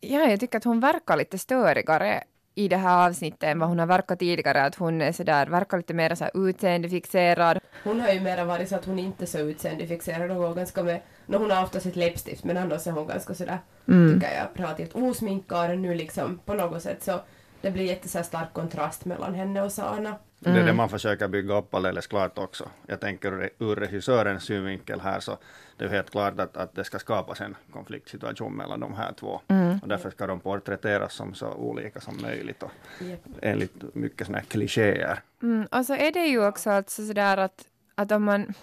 ja 0.00 0.20
jag 0.20 0.40
tycker 0.40 0.58
att 0.58 0.64
hon 0.64 0.80
verkar 0.80 1.16
lite 1.16 1.38
störigare 1.38 2.24
i 2.58 2.68
det 2.68 2.76
här 2.76 3.06
avsnittet 3.08 3.42
än 3.42 3.58
vad 3.58 3.68
hon 3.68 3.78
har 3.78 3.86
verkat 3.86 4.18
tidigare, 4.18 4.62
att 4.62 4.74
hon 4.74 5.00
är 5.00 5.12
sådär, 5.12 5.46
verkar 5.46 5.76
lite 5.76 5.94
mer 5.94 6.14
så 6.14 6.28
utseendefixerad. 6.34 7.58
Hon 7.84 8.00
har 8.00 8.12
ju 8.12 8.20
mera 8.20 8.44
varit 8.44 8.68
så 8.68 8.76
att 8.76 8.84
hon 8.84 8.98
inte 8.98 9.24
är 9.24 9.26
så 9.26 9.38
utseendefixerad 9.38 10.36
går 10.36 10.54
ganska 10.54 10.82
med, 10.82 11.00
no, 11.26 11.36
hon 11.36 11.50
har 11.50 11.62
ofta 11.62 11.80
sitt 11.80 11.96
läppstift 11.96 12.44
men 12.44 12.56
annars 12.56 12.86
är 12.86 12.90
hon 12.90 13.06
ganska 13.06 13.34
sådär, 13.34 13.58
mm. 13.88 14.14
tycker 14.14 14.34
jag, 14.34 14.46
relativt 14.54 14.94
osminkad 14.94 15.78
nu 15.78 15.94
liksom 15.94 16.40
på 16.44 16.54
något 16.54 16.82
sätt 16.82 17.02
så 17.02 17.20
det 17.66 17.72
blir 17.72 17.84
jätte 17.84 18.08
stark 18.08 18.52
kontrast 18.52 19.04
mellan 19.04 19.34
henne 19.34 19.62
och 19.62 19.72
Sana. 19.72 20.08
Mm. 20.08 20.18
Det 20.40 20.60
är 20.60 20.66
det 20.66 20.72
man 20.72 20.88
försöker 20.88 21.28
bygga 21.28 21.54
upp 21.58 21.74
alldeles 21.74 22.06
klart 22.06 22.38
också. 22.38 22.68
Jag 22.86 23.00
tänker 23.00 23.50
ur 23.58 23.76
regissörens 23.76 24.44
synvinkel 24.44 25.00
här 25.00 25.20
så 25.20 25.38
det 25.76 25.84
är 25.84 25.88
helt 25.88 26.10
klart 26.10 26.40
att, 26.40 26.56
att 26.56 26.74
det 26.74 26.84
ska 26.84 26.98
skapas 26.98 27.40
en 27.40 27.56
konfliktsituation 27.72 28.52
mellan 28.52 28.80
de 28.80 28.94
här 28.94 29.12
två. 29.12 29.40
Mm. 29.48 29.78
Och 29.82 29.88
därför 29.88 30.10
ska 30.10 30.26
de 30.26 30.40
porträtteras 30.40 31.14
som 31.14 31.34
så 31.34 31.52
olika 31.52 32.00
som 32.00 32.22
möjligt 32.22 32.62
och 32.62 32.70
yep. 33.00 33.20
enligt 33.42 33.94
mycket 33.94 34.26
sådana 34.26 34.38
här 34.38 34.46
klichéer. 34.46 35.20
Mm. 35.42 35.66
Och 35.70 35.86
så 35.86 35.94
är 35.94 36.12
det 36.12 36.26
ju 36.26 36.46
också 36.46 36.70
alltså 36.70 37.06
sådär 37.06 37.36
att, 37.36 37.64
att 37.94 38.12
om 38.12 38.24
man 38.24 38.54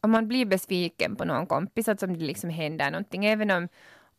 om 0.00 0.10
man 0.10 0.28
blir 0.28 0.46
besviken 0.46 1.16
på 1.16 1.24
någon 1.24 1.46
kompis, 1.46 1.88
att 1.88 2.02
om 2.02 2.18
det 2.18 2.24
liksom 2.24 2.50
händer 2.50 2.90
någonting, 2.90 3.24
även 3.24 3.50
om, 3.50 3.68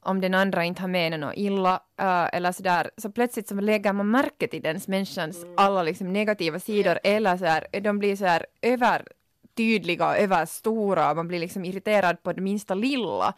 om 0.06 0.22
den 0.22 0.34
andra 0.34 0.64
inte 0.64 0.82
har 0.82 0.88
menat 0.88 1.20
något 1.20 1.34
illa 1.38 1.74
uh, 2.02 2.36
eller 2.36 2.52
sådär, 2.52 2.92
så 2.98 3.12
plötsligt 3.12 3.48
så 3.48 3.56
lägger 3.56 3.94
man 3.94 4.12
märke 4.12 4.48
till 4.48 4.62
den 4.62 4.80
människans 4.88 5.44
mm. 5.44 5.54
alla 5.58 5.84
liksom 5.84 6.14
negativa 6.14 6.60
sidor 6.60 7.00
eller 7.04 7.38
så 7.38 7.46
här, 7.46 7.82
de 7.82 8.00
blir 8.00 8.16
så 8.16 8.26
här 8.26 8.46
över 8.62 9.08
tydliga 9.56 10.08
och 10.08 10.18
överstora 10.18 11.14
man 11.14 11.28
blir 11.28 11.40
liksom 11.40 11.66
irriterad 11.66 12.24
på 12.24 12.34
det 12.34 12.42
minsta 12.42 12.74
lilla 12.74 13.34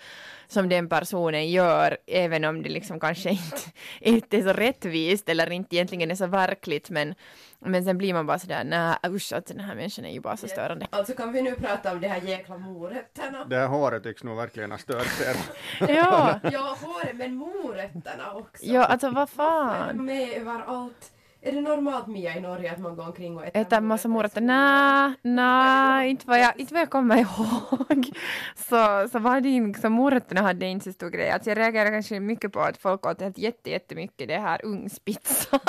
som 0.47 0.69
den 0.69 0.89
personen 0.89 1.51
gör, 1.51 1.97
även 2.07 2.45
om 2.45 2.63
det 2.63 2.69
liksom 2.69 2.99
kanske 2.99 3.29
inte, 3.39 3.61
inte 3.99 4.37
är 4.37 4.41
så 4.41 4.53
rättvist 4.53 5.29
eller 5.29 5.51
inte 5.51 5.75
egentligen 5.75 6.11
är 6.11 6.15
så 6.15 6.27
verkligt, 6.27 6.89
men, 6.89 7.15
men 7.59 7.85
sen 7.85 7.97
blir 7.97 8.13
man 8.13 8.25
bara 8.25 8.39
sådär, 8.39 8.63
nej 8.63 8.95
usch, 9.07 9.33
att 9.33 9.45
den 9.45 9.59
här 9.59 9.75
människan 9.75 10.05
är 10.05 10.13
ju 10.13 10.19
bara 10.19 10.37
så 10.37 10.47
störande. 10.47 10.87
Alltså 10.89 11.13
kan 11.13 11.33
vi 11.33 11.41
nu 11.41 11.55
prata 11.55 11.91
om 11.91 12.01
de 12.01 12.07
här 12.07 12.21
jäkla 12.21 12.57
morötterna? 12.57 13.45
Det 13.45 13.55
här 13.55 13.67
håret 13.67 14.03
tycks 14.03 14.23
nog 14.23 14.37
verkligen 14.37 14.71
ha 14.71 14.77
stört 14.77 15.21
er. 15.21 15.35
ja. 15.95 16.39
ja, 16.51 16.77
håret, 16.81 17.15
men 17.15 17.35
morötterna 17.35 18.33
också. 18.33 18.65
Ja, 18.65 18.85
alltså 18.85 19.09
vad 19.09 19.29
fan. 19.29 20.05
Med 20.05 20.29
överallt. 20.37 21.11
Är 21.45 21.51
det 21.51 21.61
normalt 21.61 22.07
Mia 22.07 22.37
i 22.37 22.41
Norge 22.41 22.71
att 22.71 22.79
man 22.79 22.95
går 22.95 23.05
omkring 23.05 23.37
och 23.37 23.45
äter, 23.45 23.61
äter 23.61 23.81
massa 23.81 24.07
morötter? 24.07 24.41
Nej, 24.41 25.13
nej, 25.21 26.09
inte 26.09 26.27
vad 26.27 26.39
jag, 26.39 26.59
inte 26.59 26.73
vad 26.73 26.81
jag 26.81 26.89
kommer 26.89 27.17
ihåg. 27.17 28.09
Så, 28.55 29.07
så 29.11 29.19
var 29.19 29.41
det 29.41 29.49
inte, 29.49 29.89
morötterna 29.89 30.41
hade 30.41 30.65
inte 30.65 30.85
så 30.85 30.91
stor 30.93 31.09
grej. 31.09 31.29
Alltså 31.29 31.49
jag 31.49 31.57
reagerade 31.57 31.91
kanske 31.91 32.19
mycket 32.19 32.51
på 32.51 32.59
att 32.59 32.77
folk 32.77 33.05
åt 33.05 33.21
helt 33.21 33.37
jätte, 33.37 33.69
jättemycket 33.69 34.27
det 34.27 34.37
här 34.37 34.65
ugnspizza 34.65 35.59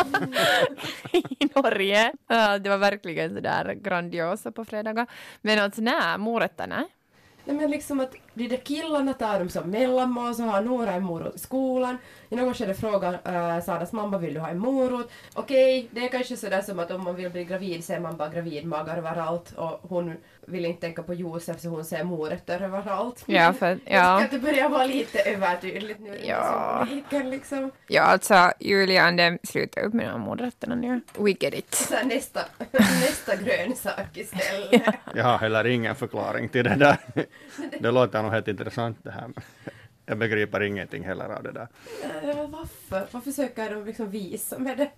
i 1.13 1.49
Norge. 1.55 2.13
det 2.61 2.69
var 2.69 2.79
verkligen 2.79 3.35
sådär 3.35 3.75
grandiosa 3.83 4.53
på 4.53 4.65
fredagar. 4.65 5.07
Men 5.41 5.59
alltså 5.59 5.81
nej, 5.83 6.19
morötter 6.19 6.67
nej. 6.67 6.87
Men 7.47 7.71
liksom 7.71 8.01
att 8.01 8.15
de 8.35 8.49
där 8.49 8.57
killarna 8.57 9.13
tar 9.13 9.39
dem 9.39 9.49
som 9.49 9.71
mellanmål, 9.71 10.35
så 10.35 10.43
har 10.43 10.63
Nora 10.63 10.93
en 10.93 11.03
morot 11.03 11.35
i 11.35 11.39
skolan. 11.39 11.99
I 12.29 12.37
något 12.37 12.57
skede 12.57 12.75
frågar 12.75 13.13
äh, 13.13 13.65
Saras 13.65 13.93
mamma 13.93 14.19
vill 14.19 14.35
du 14.35 14.41
ha 14.41 14.49
en 14.49 14.59
morot? 14.59 15.11
Okej, 15.35 15.79
okay, 15.79 15.89
det 15.91 16.07
är 16.07 16.09
kanske 16.09 16.37
sådär 16.37 16.63
som 16.63 16.79
att 16.79 16.91
om 16.91 17.05
man 17.05 17.17
vill 17.17 17.31
bli 17.31 17.45
gravid 17.45 17.85
ser 17.85 18.01
man 18.01 18.17
bara 18.17 18.29
gravidmagar 18.29 18.97
överallt 18.97 19.53
och 19.57 19.81
hon 19.83 20.17
vill 20.47 20.65
inte 20.65 20.81
tänka 20.81 21.03
på 21.03 21.15
Josef 21.15 21.61
så 21.61 21.69
hon 21.69 21.85
ser 21.85 22.05
morötter 22.05 22.63
överallt. 22.63 23.25
Ja, 23.27 23.53
för, 23.53 23.79
ja. 23.85 24.21
Jag 24.21 24.31
det 24.31 24.39
börjar 24.39 24.69
vara 24.69 24.87
lite 24.87 25.19
övertydligt 25.21 26.01
nu 26.01 26.21
ja. 26.25 26.87
liksom. 27.11 27.71
Ja, 27.87 28.03
alltså 28.03 28.53
Julian, 28.61 29.17
det 29.17 29.39
slutar 29.43 29.83
upp 29.83 29.95
med 29.95 30.09
de 30.09 30.21
morötterna 30.21 30.75
nu. 30.75 31.01
We 31.19 31.31
get 31.31 31.55
it. 31.55 31.75
Så 31.75 31.95
nästa, 32.05 32.41
nästa 32.73 33.37
grönsak 33.37 34.17
istället. 34.17 34.83
ja. 34.87 34.93
Jag 35.15 35.25
har 35.25 35.39
heller 35.39 35.67
ingen 35.67 35.95
förklaring 35.95 36.49
till 36.49 36.65
det 36.65 36.75
där. 36.75 36.99
Det 37.81 37.91
låter 37.91 38.23
nog 38.23 38.33
helt 38.33 38.49
intressant 38.49 38.99
det 39.03 39.11
här. 39.11 39.31
Jag 40.09 40.19
begriper 40.19 40.63
ingenting 40.63 41.05
heller 41.05 41.29
av 41.29 41.43
det 41.43 41.53
där. 41.53 41.69
Varför? 42.47 43.07
Varför 43.11 43.31
försöker 43.31 43.75
de 43.75 43.85
liksom 43.85 44.11
visa 44.11 44.59
med 44.59 44.79
det? 44.79 44.91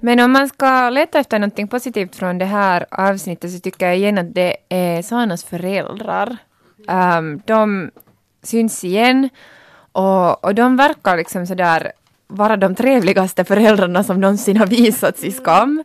Men 0.00 0.20
om 0.20 0.32
man 0.32 0.48
ska 0.48 0.90
leta 0.90 1.18
efter 1.18 1.38
någonting 1.38 1.68
positivt 1.68 2.16
från 2.16 2.38
det 2.38 2.44
här 2.44 2.86
avsnittet 2.90 3.52
så 3.52 3.60
tycker 3.60 3.86
jag 3.86 3.96
igen 3.96 4.18
att 4.18 4.34
det 4.34 4.56
är 4.68 5.02
Sanas 5.02 5.44
föräldrar. 5.44 6.36
Um, 6.88 7.42
de 7.46 7.90
syns 8.42 8.84
igen 8.84 9.28
och, 9.92 10.44
och 10.44 10.54
de 10.54 10.76
verkar 10.76 11.16
liksom 11.16 11.46
sådär 11.46 11.92
vara 12.26 12.56
de 12.56 12.74
trevligaste 12.74 13.44
föräldrarna 13.44 14.04
som 14.04 14.20
någonsin 14.20 14.56
har 14.56 14.66
visats 14.66 15.24
i 15.24 15.32
Skam. 15.32 15.84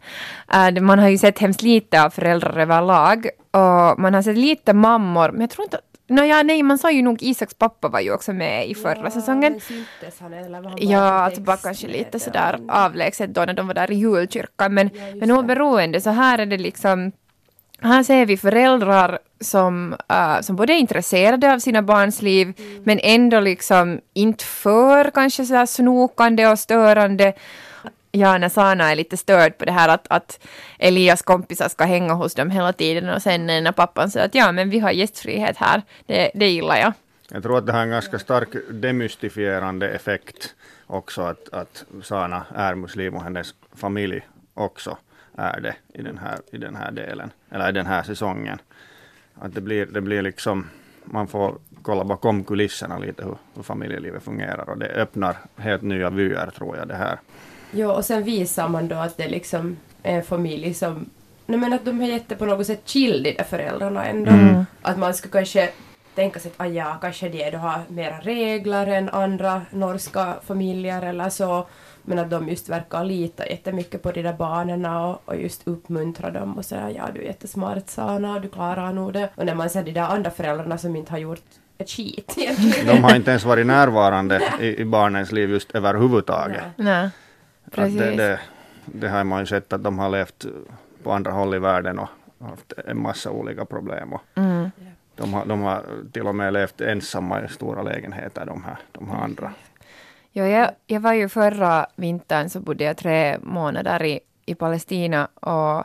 Uh, 0.56 0.82
man 0.82 1.00
har 1.00 1.10
ju 1.10 1.18
sett 1.18 1.40
hemskt 1.40 1.62
lite 1.62 2.04
av 2.04 2.10
föräldrar 2.10 2.58
överlag 2.58 3.30
och 3.52 4.00
man 4.00 4.14
har 4.14 4.22
sett 4.22 4.38
lite 4.38 4.74
mammor, 4.74 5.32
men 5.32 5.42
jag 5.42 5.50
tror 5.50 5.64
inte 5.64 5.78
att 5.78 5.95
Nåja, 6.08 6.44
nej, 6.44 6.64
man 6.64 6.78
sa 6.78 6.92
ju 6.92 7.02
nog 7.02 7.24
Isaks 7.24 7.54
pappa 7.54 7.88
var 7.88 8.00
ju 8.00 8.14
också 8.14 8.34
med 8.34 8.70
i 8.70 8.76
förra 8.76 9.02
ja, 9.04 9.12
säsongen. 9.12 9.60
Han, 10.20 10.34
eller 10.34 10.62
var 10.62 10.70
han 10.70 10.78
ja, 10.82 11.00
alltså 11.00 11.42
bara 11.42 11.58
kanske 11.58 11.88
lite 11.88 12.20
sådär 12.20 12.60
avlägset 12.68 13.34
då 13.34 13.46
när 13.46 13.54
de 13.54 13.68
var 13.68 13.74
där 13.74 13.92
i 13.92 13.96
julkyrkan. 13.96 14.74
Men, 14.74 14.90
ja, 14.94 15.16
men 15.16 15.32
oberoende 15.32 16.02
så 16.02 16.10
här 16.10 16.40
är 16.40 16.46
det 16.46 16.58
liksom 16.58 17.12
här 17.82 18.04
ser 18.04 18.26
vi 18.26 18.38
föräldrar 18.38 19.20
som, 19.42 19.96
uh, 20.12 20.42
som 20.42 20.56
både 20.56 20.74
är 20.74 20.78
intresserade 20.78 21.54
av 21.54 21.60
sina 21.60 21.82
barns 21.82 22.22
liv 22.22 22.54
mm. 22.58 22.84
men 22.84 23.00
ändå 23.04 23.40
liksom 23.40 24.00
inte 24.14 24.44
för 24.44 25.12
kanske 25.12 25.46
så 25.46 25.68
snokande 25.68 26.48
och 26.48 26.60
störande 26.60 27.34
Ja, 28.16 28.38
när 28.38 28.50
Sana 28.50 28.92
är 28.92 28.96
lite 28.96 29.18
störd 29.18 29.58
på 29.58 29.66
det 29.66 29.72
här 29.72 29.90
att, 29.90 30.08
att 30.10 30.48
Elias 30.80 31.22
kompisar 31.22 31.70
ska 31.70 31.84
hänga 31.86 32.14
hos 32.14 32.36
dem 32.36 32.50
hela 32.50 32.74
tiden 32.74 33.10
och 33.10 33.22
sen 33.22 33.46
när 33.46 33.72
pappan 33.72 34.12
säger 34.12 34.26
att 34.26 34.36
ja, 34.36 34.52
men 34.52 34.70
vi 34.70 34.80
har 34.80 34.92
gästfrihet 34.92 35.58
här, 35.58 35.82
det, 36.06 36.32
det 36.34 36.50
gillar 36.50 36.78
jag. 36.78 36.94
Jag 37.30 37.44
tror 37.44 37.58
att 37.58 37.66
det 37.66 37.72
har 37.72 37.82
en 37.82 37.90
ganska 37.90 38.20
stark 38.20 38.50
demystifierande 38.70 39.90
effekt 39.90 40.56
också 40.88 41.22
att, 41.22 41.50
att 41.54 41.86
Sana 42.04 42.46
är 42.56 42.76
muslim 42.76 43.16
och 43.16 43.24
hennes 43.24 43.56
familj 43.74 44.28
också 44.54 44.98
är 45.38 45.60
det 45.60 45.76
i 45.94 46.02
den 46.02 46.18
här, 46.18 46.40
i 46.52 46.58
den 46.58 46.76
här 46.76 46.92
delen, 46.92 47.32
eller 47.50 47.70
i 47.70 47.72
den 47.72 47.86
här 47.86 48.04
säsongen. 48.04 48.60
Att 49.36 49.54
det 49.56 49.62
blir, 49.62 49.86
det 49.86 50.02
blir 50.02 50.22
liksom, 50.22 50.70
man 51.04 51.28
får 51.28 51.58
kolla 51.82 52.04
bakom 52.04 52.44
kulisserna 52.44 52.98
lite 52.98 53.24
hur, 53.24 53.38
hur 53.56 53.64
familjelivet 53.64 54.24
fungerar 54.24 54.70
och 54.70 54.78
det 54.78 54.88
öppnar 54.88 55.38
helt 55.56 55.82
nya 55.82 56.10
vyer 56.10 56.50
tror 56.56 56.78
jag 56.78 56.88
det 56.88 56.96
här. 56.96 57.20
Ja, 57.72 57.94
och 57.94 58.06
sen 58.06 58.24
visar 58.24 58.68
man 58.68 58.88
då 58.88 58.96
att 58.96 59.18
det 59.18 59.28
liksom 59.28 59.78
är 60.04 60.16
en 60.16 60.24
familj 60.24 60.74
som 60.74 61.10
Nej 61.46 61.60
men 61.60 61.74
att 61.74 61.86
de 61.86 62.02
är 62.02 62.08
jätte 62.08 62.36
på 62.36 62.46
något 62.46 62.68
sätt 62.68 62.82
chill 62.86 63.24
de 63.24 63.32
där 63.32 63.44
föräldrarna 63.44 64.06
ändå. 64.06 64.32
Mm. 64.32 64.66
Att 64.82 64.98
man 64.98 65.14
skulle 65.14 65.32
kanske 65.32 65.70
tänka 66.16 66.40
sig 66.40 66.52
att 66.52 66.66
ah, 66.66 66.70
ja, 66.70 66.98
kanske 67.02 67.30
de 67.30 67.52
då 67.52 67.58
har 67.58 67.80
mera 67.88 68.20
regler 68.20 68.88
än 68.88 69.10
andra 69.10 69.62
norska 69.70 70.36
familjer 70.46 71.02
eller 71.02 71.30
så. 71.30 71.68
Men 72.02 72.20
att 72.20 72.30
de 72.30 72.50
just 72.50 72.70
verkar 72.70 73.04
lita 73.04 73.48
jättemycket 73.48 74.02
på 74.02 74.12
de 74.12 74.22
där 74.22 74.34
barnen 74.34 74.86
och, 74.86 75.22
och 75.26 75.36
just 75.36 75.68
uppmuntra 75.68 76.32
dem 76.32 76.58
och 76.58 76.66
säga 76.66 76.92
ja 76.92 77.10
du 77.14 77.22
är 77.22 77.26
jättesmart 77.26 77.90
Sana 77.90 78.40
du 78.40 78.50
klarar 78.50 78.94
nog 78.94 79.14
det. 79.14 79.30
Och 79.36 79.46
när 79.46 79.56
man 79.56 79.70
ser 79.70 79.84
de 79.84 79.92
där 79.92 80.02
andra 80.02 80.32
föräldrarna 80.32 80.78
som 80.78 80.96
inte 80.96 81.12
har 81.12 81.20
gjort 81.20 81.44
ett 81.78 81.90
skit 81.90 82.34
egentligen. 82.38 82.88
De 82.88 83.04
har 83.04 83.16
inte 83.16 83.30
ens 83.30 83.44
varit 83.44 83.66
närvarande 83.66 84.42
i, 84.62 84.82
i 84.82 84.86
barnens 84.86 85.32
liv 85.32 85.50
just 85.50 85.76
överhuvudtaget. 85.76 86.64
Nej. 86.76 86.86
Nej. 86.86 87.10
Precis. 87.72 87.98
Det, 88.00 88.16
det, 88.16 88.40
det, 88.86 89.08
har 89.08 89.24
man 89.24 89.40
ju 89.40 89.46
sett 89.46 89.74
att 89.74 89.84
de 89.84 90.00
har 90.00 90.10
levt 90.10 90.46
på 91.04 91.12
andra 91.12 91.32
håll 91.32 91.56
i 91.56 91.60
världen 91.60 92.00
och 92.00 92.10
haft 92.40 92.74
en 92.88 93.02
massa 93.02 93.32
olika 93.32 93.66
problem. 93.66 94.14
Och 94.14 94.22
Mm. 94.36 94.72
de, 95.16 95.34
har, 95.34 95.46
de 95.46 95.62
har 95.62 95.86
till 96.12 96.28
och 96.28 96.36
med 96.36 96.54
levt 96.54 96.82
ensamma 96.82 97.44
i 97.44 97.48
stora 97.48 97.84
lägenheter, 97.84 98.46
de 98.46 98.64
här, 98.64 98.78
de 98.92 99.10
här 99.10 99.18
andra. 99.24 99.54
Jo, 100.32 100.46
jag, 100.46 100.70
jag 100.88 101.00
var 101.00 101.14
ju 101.14 101.30
förra 101.30 101.86
vintern 101.96 102.50
så 102.50 102.60
bodde 102.60 102.84
jag 102.84 102.98
tre 102.98 103.38
månader 103.42 104.04
i, 104.04 104.20
i 104.46 104.56
Palestina 104.56 105.28
och 105.36 105.84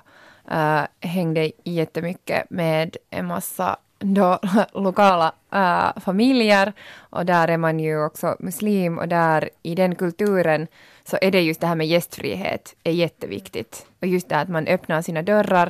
äh, 0.53 0.83
hängde 1.01 1.53
jättemycket 1.65 2.51
med 2.51 2.97
en 3.11 3.27
massa 3.27 3.77
då, 4.01 4.39
lokala 4.73 5.33
äh, 5.53 6.01
familjer 6.01 6.73
och 7.11 7.27
där 7.27 7.49
är 7.49 7.57
man 7.57 7.81
ju 7.81 8.05
också 8.05 8.37
muslim 8.39 8.99
och 8.99 9.09
där 9.09 9.51
i 9.63 9.75
den 9.75 9.95
kulturen 9.95 10.67
så 11.05 11.19
är 11.21 11.31
det 11.31 11.41
just 11.41 11.61
det 11.61 11.67
här 11.67 11.75
med 11.75 11.87
gästfrihet 11.87 12.75
är 12.85 12.93
jätteviktigt. 12.93 13.87
Och 14.01 14.07
just 14.07 14.29
det 14.29 14.37
att 14.37 14.49
man 14.49 14.67
öppnar 14.67 15.03
sina 15.03 15.23
dörrar 15.23 15.67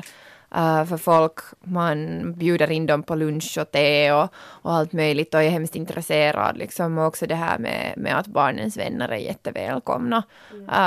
uh, 0.56 0.84
för 0.84 0.96
folk, 0.96 1.38
man 1.60 2.32
bjuder 2.32 2.70
in 2.70 2.86
dem 2.86 3.02
på 3.02 3.14
lunch 3.14 3.58
och 3.60 3.70
te 3.70 4.12
och, 4.12 4.28
och 4.34 4.72
allt 4.72 4.92
möjligt 4.92 5.34
och 5.34 5.42
är 5.42 5.50
hemskt 5.50 5.76
intresserad 5.76 6.56
liksom. 6.56 6.98
Och 6.98 7.06
också 7.06 7.26
det 7.26 7.34
här 7.34 7.58
med, 7.58 7.94
med 7.96 8.18
att 8.18 8.26
barnens 8.26 8.76
vänner 8.76 9.08
är 9.08 9.16
jättevälkomna. 9.16 10.22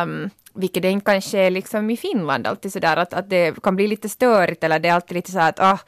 Um, 0.03 0.29
vilket 0.53 0.83
det 0.83 0.89
inte 0.89 1.11
kanske 1.11 1.39
är 1.39 1.51
liksom 1.51 1.89
i 1.89 1.97
Finland 1.97 2.47
alltid 2.47 2.73
sådär 2.73 2.97
att, 2.97 3.13
att 3.13 3.29
det 3.29 3.63
kan 3.63 3.75
bli 3.75 3.87
lite 3.87 4.09
störigt 4.09 4.63
eller 4.63 4.79
det 4.79 4.89
är 4.89 4.93
alltid 4.93 5.15
lite 5.15 5.31
så 5.31 5.39
att 5.39 5.59
ah, 5.59 5.79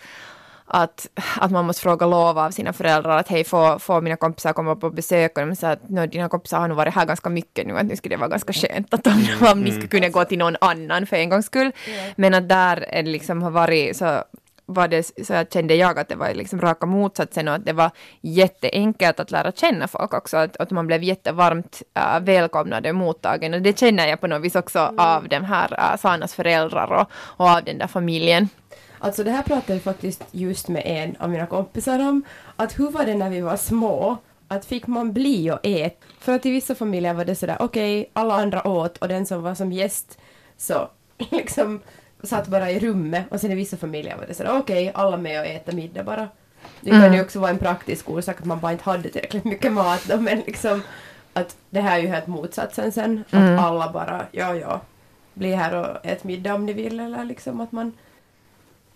att, 0.67 1.07
att 1.37 1.51
man 1.51 1.65
måste 1.65 1.81
fråga 1.81 2.05
lov 2.05 2.39
av 2.39 2.51
sina 2.51 2.73
föräldrar 2.73 3.17
att 3.17 3.27
hej, 3.27 3.43
får, 3.43 3.79
får 3.79 4.01
mina 4.01 4.15
kompisar 4.15 4.53
komma 4.53 4.75
på 4.75 4.89
besök? 4.89 5.37
Och 5.37 5.47
de 5.47 5.55
säger 5.55 5.73
att 5.73 5.89
no, 5.89 6.05
dina 6.05 6.29
kompisar 6.29 6.59
har 6.59 6.67
nog 6.67 6.77
varit 6.77 6.93
här 6.93 7.05
ganska 7.05 7.29
mycket 7.29 7.67
nu, 7.67 7.77
att 7.77 7.85
nu 7.85 7.95
skulle 7.95 8.15
det 8.15 8.19
vara 8.19 8.29
ganska 8.29 8.53
skönt 8.53 8.93
att 8.93 9.07
om, 9.07 9.27
om 9.51 9.61
ni 9.61 9.71
skulle 9.71 9.87
kunna 9.87 10.09
gå 10.09 10.25
till 10.25 10.37
någon 10.37 10.55
annan 10.61 11.05
för 11.05 11.15
en 11.15 11.29
gångs 11.29 11.45
skull. 11.45 11.71
Men 12.15 12.33
att 12.33 12.49
där 12.49 12.85
är 12.89 13.03
det 13.03 13.09
liksom 13.09 13.41
har 13.41 13.51
varit 13.51 13.97
så 13.97 14.23
var 14.65 14.87
det, 14.87 15.03
så 15.03 15.45
kände 15.53 15.75
jag 15.75 15.99
att 15.99 16.09
det 16.09 16.15
var 16.15 16.33
liksom 16.33 16.61
raka 16.61 16.85
motsatsen 16.85 17.47
och 17.47 17.53
att 17.53 17.65
det 17.65 17.73
var 17.73 17.91
jätteenkelt 18.21 19.19
att 19.19 19.31
lära 19.31 19.51
känna 19.51 19.87
folk 19.87 20.13
också, 20.13 20.37
att, 20.37 20.57
att 20.57 20.71
man 20.71 20.87
blev 20.87 21.03
jättevarmt 21.03 21.83
äh, 21.93 22.19
välkomnad 22.19 22.87
och 22.87 22.95
mottagen 22.95 23.53
och 23.53 23.61
det 23.61 23.79
känner 23.79 24.07
jag 24.07 24.21
på 24.21 24.27
något 24.27 24.41
vis 24.41 24.55
också 24.55 24.93
av 24.97 25.27
de 25.29 25.43
här 25.43 25.91
äh, 25.91 25.97
Sanas 25.97 26.35
föräldrar 26.35 26.91
och, 26.93 27.11
och 27.13 27.49
av 27.49 27.63
den 27.63 27.77
där 27.77 27.87
familjen. 27.87 28.49
Alltså 28.99 29.23
det 29.23 29.31
här 29.31 29.43
pratade 29.43 29.73
jag 29.73 29.81
faktiskt 29.81 30.23
just 30.31 30.67
med 30.67 30.83
en 30.85 31.15
av 31.19 31.29
mina 31.29 31.45
kompisar 31.45 31.99
om. 31.99 32.23
Att 32.55 32.79
hur 32.79 32.91
var 32.91 33.05
det 33.05 33.15
när 33.15 33.29
vi 33.29 33.41
var 33.41 33.57
små? 33.57 34.17
Att 34.47 34.65
fick 34.65 34.87
man 34.87 35.13
bli 35.13 35.51
och 35.51 35.59
ät? 35.63 35.99
För 36.19 36.35
att 36.35 36.45
i 36.45 36.51
vissa 36.51 36.75
familjer 36.75 37.13
var 37.13 37.25
det 37.25 37.35
sådär, 37.35 37.57
okej, 37.59 37.99
okay, 37.99 38.11
alla 38.13 38.33
andra 38.33 38.67
åt 38.67 38.97
och 38.97 39.07
den 39.07 39.25
som 39.25 39.43
var 39.43 39.55
som 39.55 39.71
gäst 39.71 40.17
så 40.57 40.89
liksom 41.31 41.81
satt 42.23 42.47
bara 42.47 42.71
i 42.71 42.79
rummet 42.79 43.25
och 43.29 43.41
sen 43.41 43.51
i 43.51 43.55
vissa 43.55 43.77
familjer 43.77 44.17
var 44.17 44.25
det 44.25 44.33
sådär, 44.33 44.57
okej, 44.59 44.89
okay, 44.89 45.03
alla 45.03 45.17
med 45.17 45.39
och 45.39 45.45
äta 45.45 45.71
middag 45.71 46.03
bara. 46.03 46.27
Det 46.81 46.89
kan 46.89 47.13
ju 47.13 47.21
också 47.21 47.39
vara 47.39 47.51
en 47.51 47.57
praktisk 47.57 48.09
orsak 48.09 48.39
att 48.39 48.45
man 48.45 48.59
bara 48.59 48.71
inte 48.71 48.83
hade 48.83 49.09
tillräckligt 49.09 49.43
mycket 49.43 49.73
mat 49.73 50.05
då, 50.07 50.17
men 50.17 50.39
liksom 50.39 50.81
att 51.33 51.57
det 51.69 51.81
här 51.81 51.97
är 51.97 52.01
ju 52.01 52.07
helt 52.07 52.27
motsatsen 52.27 52.91
sen. 52.91 53.23
Mm. 53.31 53.53
Att 53.53 53.65
alla 53.65 53.91
bara, 53.91 54.25
ja 54.31 54.55
ja, 54.55 54.81
bli 55.33 55.55
här 55.55 55.75
och 55.75 56.05
ät 56.05 56.23
middag 56.23 56.53
om 56.53 56.65
ni 56.65 56.73
vill 56.73 56.99
eller 56.99 57.25
liksom 57.25 57.61
att 57.61 57.71
man 57.71 57.93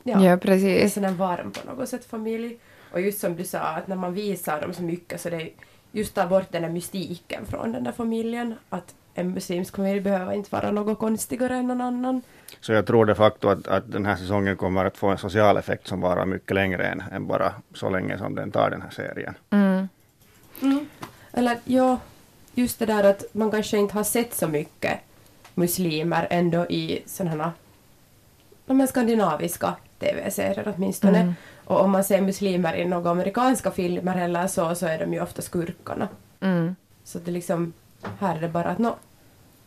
Ja, 0.09 0.19
det 0.19 0.27
är 0.27 0.37
precis. 0.37 0.93
sån 0.93 1.05
en 1.05 1.17
varm 1.17 1.51
på 1.51 1.71
något 1.71 1.89
sätt 1.89 2.05
familj. 2.05 2.57
Och 2.91 3.01
just 3.01 3.19
som 3.19 3.35
du 3.35 3.43
sa, 3.43 3.59
att 3.59 3.87
när 3.87 3.95
man 3.95 4.13
visar 4.13 4.61
dem 4.61 4.73
så 4.73 4.83
mycket 4.83 5.21
så 5.21 5.29
det 5.29 5.35
är 5.35 5.49
just 5.91 6.15
tar 6.15 6.27
bort 6.27 6.51
den 6.51 6.61
där 6.61 6.69
mystiken 6.69 7.45
från 7.45 7.71
den 7.71 7.83
där 7.83 7.91
familjen. 7.91 8.55
Att 8.69 8.95
en 9.13 9.31
muslimsk 9.31 9.75
familj 9.75 9.99
behöver 9.99 10.33
inte 10.33 10.55
vara 10.55 10.71
något 10.71 10.99
konstigare 10.99 11.55
än 11.55 11.67
någon 11.67 11.81
annan. 11.81 12.21
Så 12.61 12.71
jag 12.71 12.85
tror 12.87 13.05
de 13.05 13.15
facto 13.15 13.47
att, 13.47 13.67
att 13.67 13.91
den 13.91 14.05
här 14.05 14.15
säsongen 14.15 14.57
kommer 14.57 14.85
att 14.85 14.97
få 14.97 15.07
en 15.07 15.17
social 15.17 15.57
effekt 15.57 15.87
som 15.87 16.01
varar 16.01 16.25
mycket 16.25 16.55
längre 16.55 16.87
än, 16.87 17.03
än 17.11 17.27
bara 17.27 17.53
så 17.73 17.89
länge 17.89 18.17
som 18.17 18.35
den 18.35 18.51
tar 18.51 18.69
den 18.69 18.81
här 18.81 18.89
serien. 18.89 19.35
Mm. 19.49 19.87
Eller 21.31 21.57
ja, 21.65 21.99
just 22.53 22.79
det 22.79 22.85
där 22.85 23.03
att 23.03 23.23
man 23.31 23.51
kanske 23.51 23.77
inte 23.77 23.93
har 23.93 24.03
sett 24.03 24.33
så 24.33 24.47
mycket 24.47 24.99
muslimer 25.55 26.27
ändå 26.29 26.65
i 26.65 27.03
sådana 27.05 27.53
de 28.65 28.79
här 28.79 28.87
skandinaviska 28.87 29.75
tv-serier 29.99 30.73
åtminstone. 30.75 31.19
Mm. 31.19 31.33
Och 31.65 31.81
om 31.81 31.91
man 31.91 32.03
ser 32.03 32.21
muslimer 32.21 32.75
i 32.75 32.85
några 32.85 33.09
amerikanska 33.11 33.71
filmer 33.71 34.17
eller 34.17 34.47
så, 34.47 34.75
så 34.75 34.85
är 34.85 34.99
de 34.99 35.13
ju 35.13 35.21
ofta 35.21 35.41
skurkarna. 35.41 36.07
Mm. 36.39 36.75
Så 37.03 37.19
det 37.19 37.31
liksom, 37.31 37.73
här 38.19 38.35
är 38.35 38.41
det 38.41 38.49
bara 38.49 38.69
att 38.69 38.77
nå, 38.77 38.95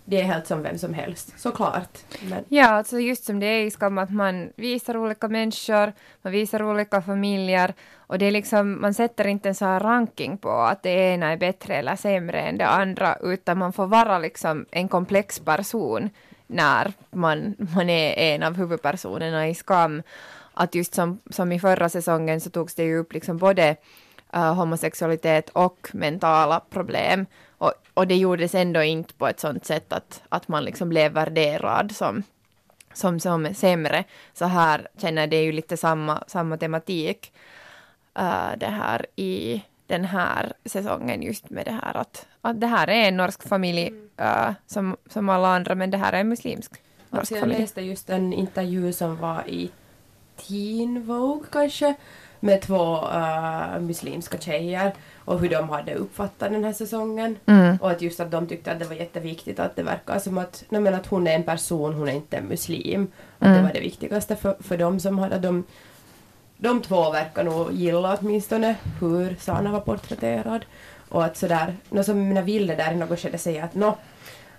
det 0.05 0.21
är 0.21 0.25
helt 0.25 0.47
som 0.47 0.63
vem 0.63 0.79
som 0.79 0.95
helst, 0.95 1.41
såklart. 1.41 1.99
Men 2.23 2.45
Ja, 2.49 2.69
alltså 2.69 3.01
just 3.01 3.25
som 3.25 3.41
det 3.41 3.47
är 3.47 3.65
i 3.65 3.71
Skam, 3.71 3.99
att 3.99 4.11
man 4.11 4.53
visar 4.57 4.97
olika 4.97 5.29
människor, 5.29 5.93
man 6.23 6.33
visar 6.33 6.63
olika 6.63 7.03
familjer 7.03 7.75
och 7.97 8.19
det 8.19 8.27
är 8.27 8.31
liksom, 8.31 8.81
man 8.81 8.95
sätter 8.95 9.27
inte 9.27 9.49
en 9.49 9.55
sån 9.55 9.69
här 9.69 9.81
ranking 9.81 10.39
på 10.39 10.51
att 10.51 10.83
det 10.83 10.91
ena 10.91 11.33
är 11.33 11.37
bättre 11.37 11.75
eller 11.75 11.97
sämre 11.97 12.41
än 12.41 12.59
det 12.59 12.67
andra, 12.67 13.17
utan 13.23 13.59
man 13.59 13.73
får 13.73 13.87
vara 13.87 14.19
liksom 14.19 14.67
en 14.71 14.89
komplex 14.89 15.39
person 15.39 16.11
när 16.53 16.93
man, 17.11 17.55
man 17.75 17.91
är 17.91 18.35
en 18.35 18.43
av 18.43 18.57
huvudpersonerna 18.57 19.49
i 19.49 19.55
Skam. 19.55 20.03
Att 20.55 20.75
just 20.75 20.95
som, 20.95 21.21
som 21.31 21.53
i 21.53 21.61
förra 21.61 21.89
säsongen 21.89 22.41
så 22.41 22.51
togs 22.51 22.75
det 22.75 22.85
ju 22.85 22.99
upp 22.99 23.13
liksom 23.13 23.39
både 23.39 23.77
uh, 24.37 24.55
homosexualitet 24.55 25.51
och 25.51 25.89
mentala 25.93 26.61
problem. 26.61 27.27
Och, 27.59 27.73
och 27.95 28.07
det 28.07 28.17
gjordes 28.17 28.55
ändå 28.55 28.83
inte 28.83 29.15
på 29.15 29.29
ett 29.29 29.41
sånt 29.41 29.67
sätt 29.67 29.93
att, 29.93 30.23
att 30.29 30.49
man 30.49 30.65
liksom 30.65 30.89
blev 30.89 31.13
värderad 31.13 31.93
som, 31.93 32.23
som, 32.93 33.21
som 33.21 33.55
sämre. 33.55 34.05
Så 34.33 34.45
här 34.45 34.89
känner 34.99 35.27
det 35.27 35.43
ju 35.43 35.53
lite 35.53 35.77
samma, 35.77 36.25
samma 36.27 36.57
tematik 36.57 37.33
uh, 38.19 38.53
det 38.57 38.67
här 38.67 39.07
i 39.17 39.63
den 39.87 40.05
här 40.05 40.53
säsongen 40.65 41.23
just 41.23 41.51
med 41.51 41.65
det 41.65 41.79
här 41.83 41.97
att, 41.97 42.27
att 42.41 42.61
det 42.61 42.67
här 42.67 42.89
är 42.89 43.09
en 43.09 43.17
norsk 43.17 43.49
familj 43.49 43.93
uh, 44.21 44.51
som, 44.67 44.97
som 45.11 45.29
alla 45.29 45.49
andra 45.49 45.75
men 45.75 45.91
det 45.91 45.99
här 45.99 46.13
är 46.13 46.21
en 46.21 46.29
muslimsk 46.29 46.73
norsk 47.11 47.33
jag 47.33 47.41
familj. 47.41 47.61
läste 47.61 47.81
just 47.83 48.11
en 48.11 48.33
intervju 48.33 48.93
som 48.93 49.17
var 49.17 49.49
i 49.49 49.71
Teen 50.37 51.07
Vogue 51.07 51.47
kanske, 51.53 51.95
med 52.41 52.61
två 52.63 52.97
uh, 52.97 53.81
muslimska 53.81 54.39
tjejer 54.39 54.93
och 55.25 55.41
hur 55.41 55.49
de 55.49 55.69
hade 55.69 55.95
uppfattat 55.95 56.53
den 56.53 56.65
här 56.65 56.73
säsongen. 56.73 57.39
Mm. 57.47 57.77
Och 57.77 57.91
att 57.91 58.03
just 58.03 58.21
att 58.21 58.31
de 58.31 58.47
tyckte 58.47 58.73
att 58.73 58.79
det 58.79 58.85
var 58.85 58.95
jätteviktigt 58.95 59.61
att 59.61 59.77
det 59.77 59.83
verkar 59.83 60.19
som 60.19 60.39
att, 60.39 60.65
nej 60.69 60.81
men 60.81 60.95
att 60.95 61.07
hon 61.07 61.27
är 61.27 61.35
en 61.35 61.43
person, 61.43 61.95
hon 61.95 62.09
är 62.09 62.13
inte 62.13 62.37
en 62.37 62.45
muslim. 62.47 63.09
Att 63.39 63.47
Mm. 63.47 63.57
det 63.57 63.63
var 63.63 63.73
det 63.73 63.81
viktigaste 63.81 64.37
för, 64.37 64.57
för 64.61 64.77
dem 64.79 65.01
som 65.01 65.19
hade 65.19 65.39
de 65.39 65.65
de 66.63 66.83
två 66.83 67.11
verkar 67.11 67.45
nog 67.45 67.73
gilla 67.73 68.19
åtminstone 68.21 68.77
hur 69.01 69.37
Sana 69.41 69.73
var 69.73 69.81
porträtterad. 69.81 70.65
Och 71.09 71.25
att 71.25 71.37
sådär, 71.37 71.77
nå 71.91 72.03
som 72.03 72.29
mina 72.29 72.43
Ville 72.43 72.75
där 72.75 72.93
i 72.93 72.97
något 72.97 73.21
skede 73.21 73.39
säger 73.39 73.65
att 73.65 73.75
nå, 73.75 73.99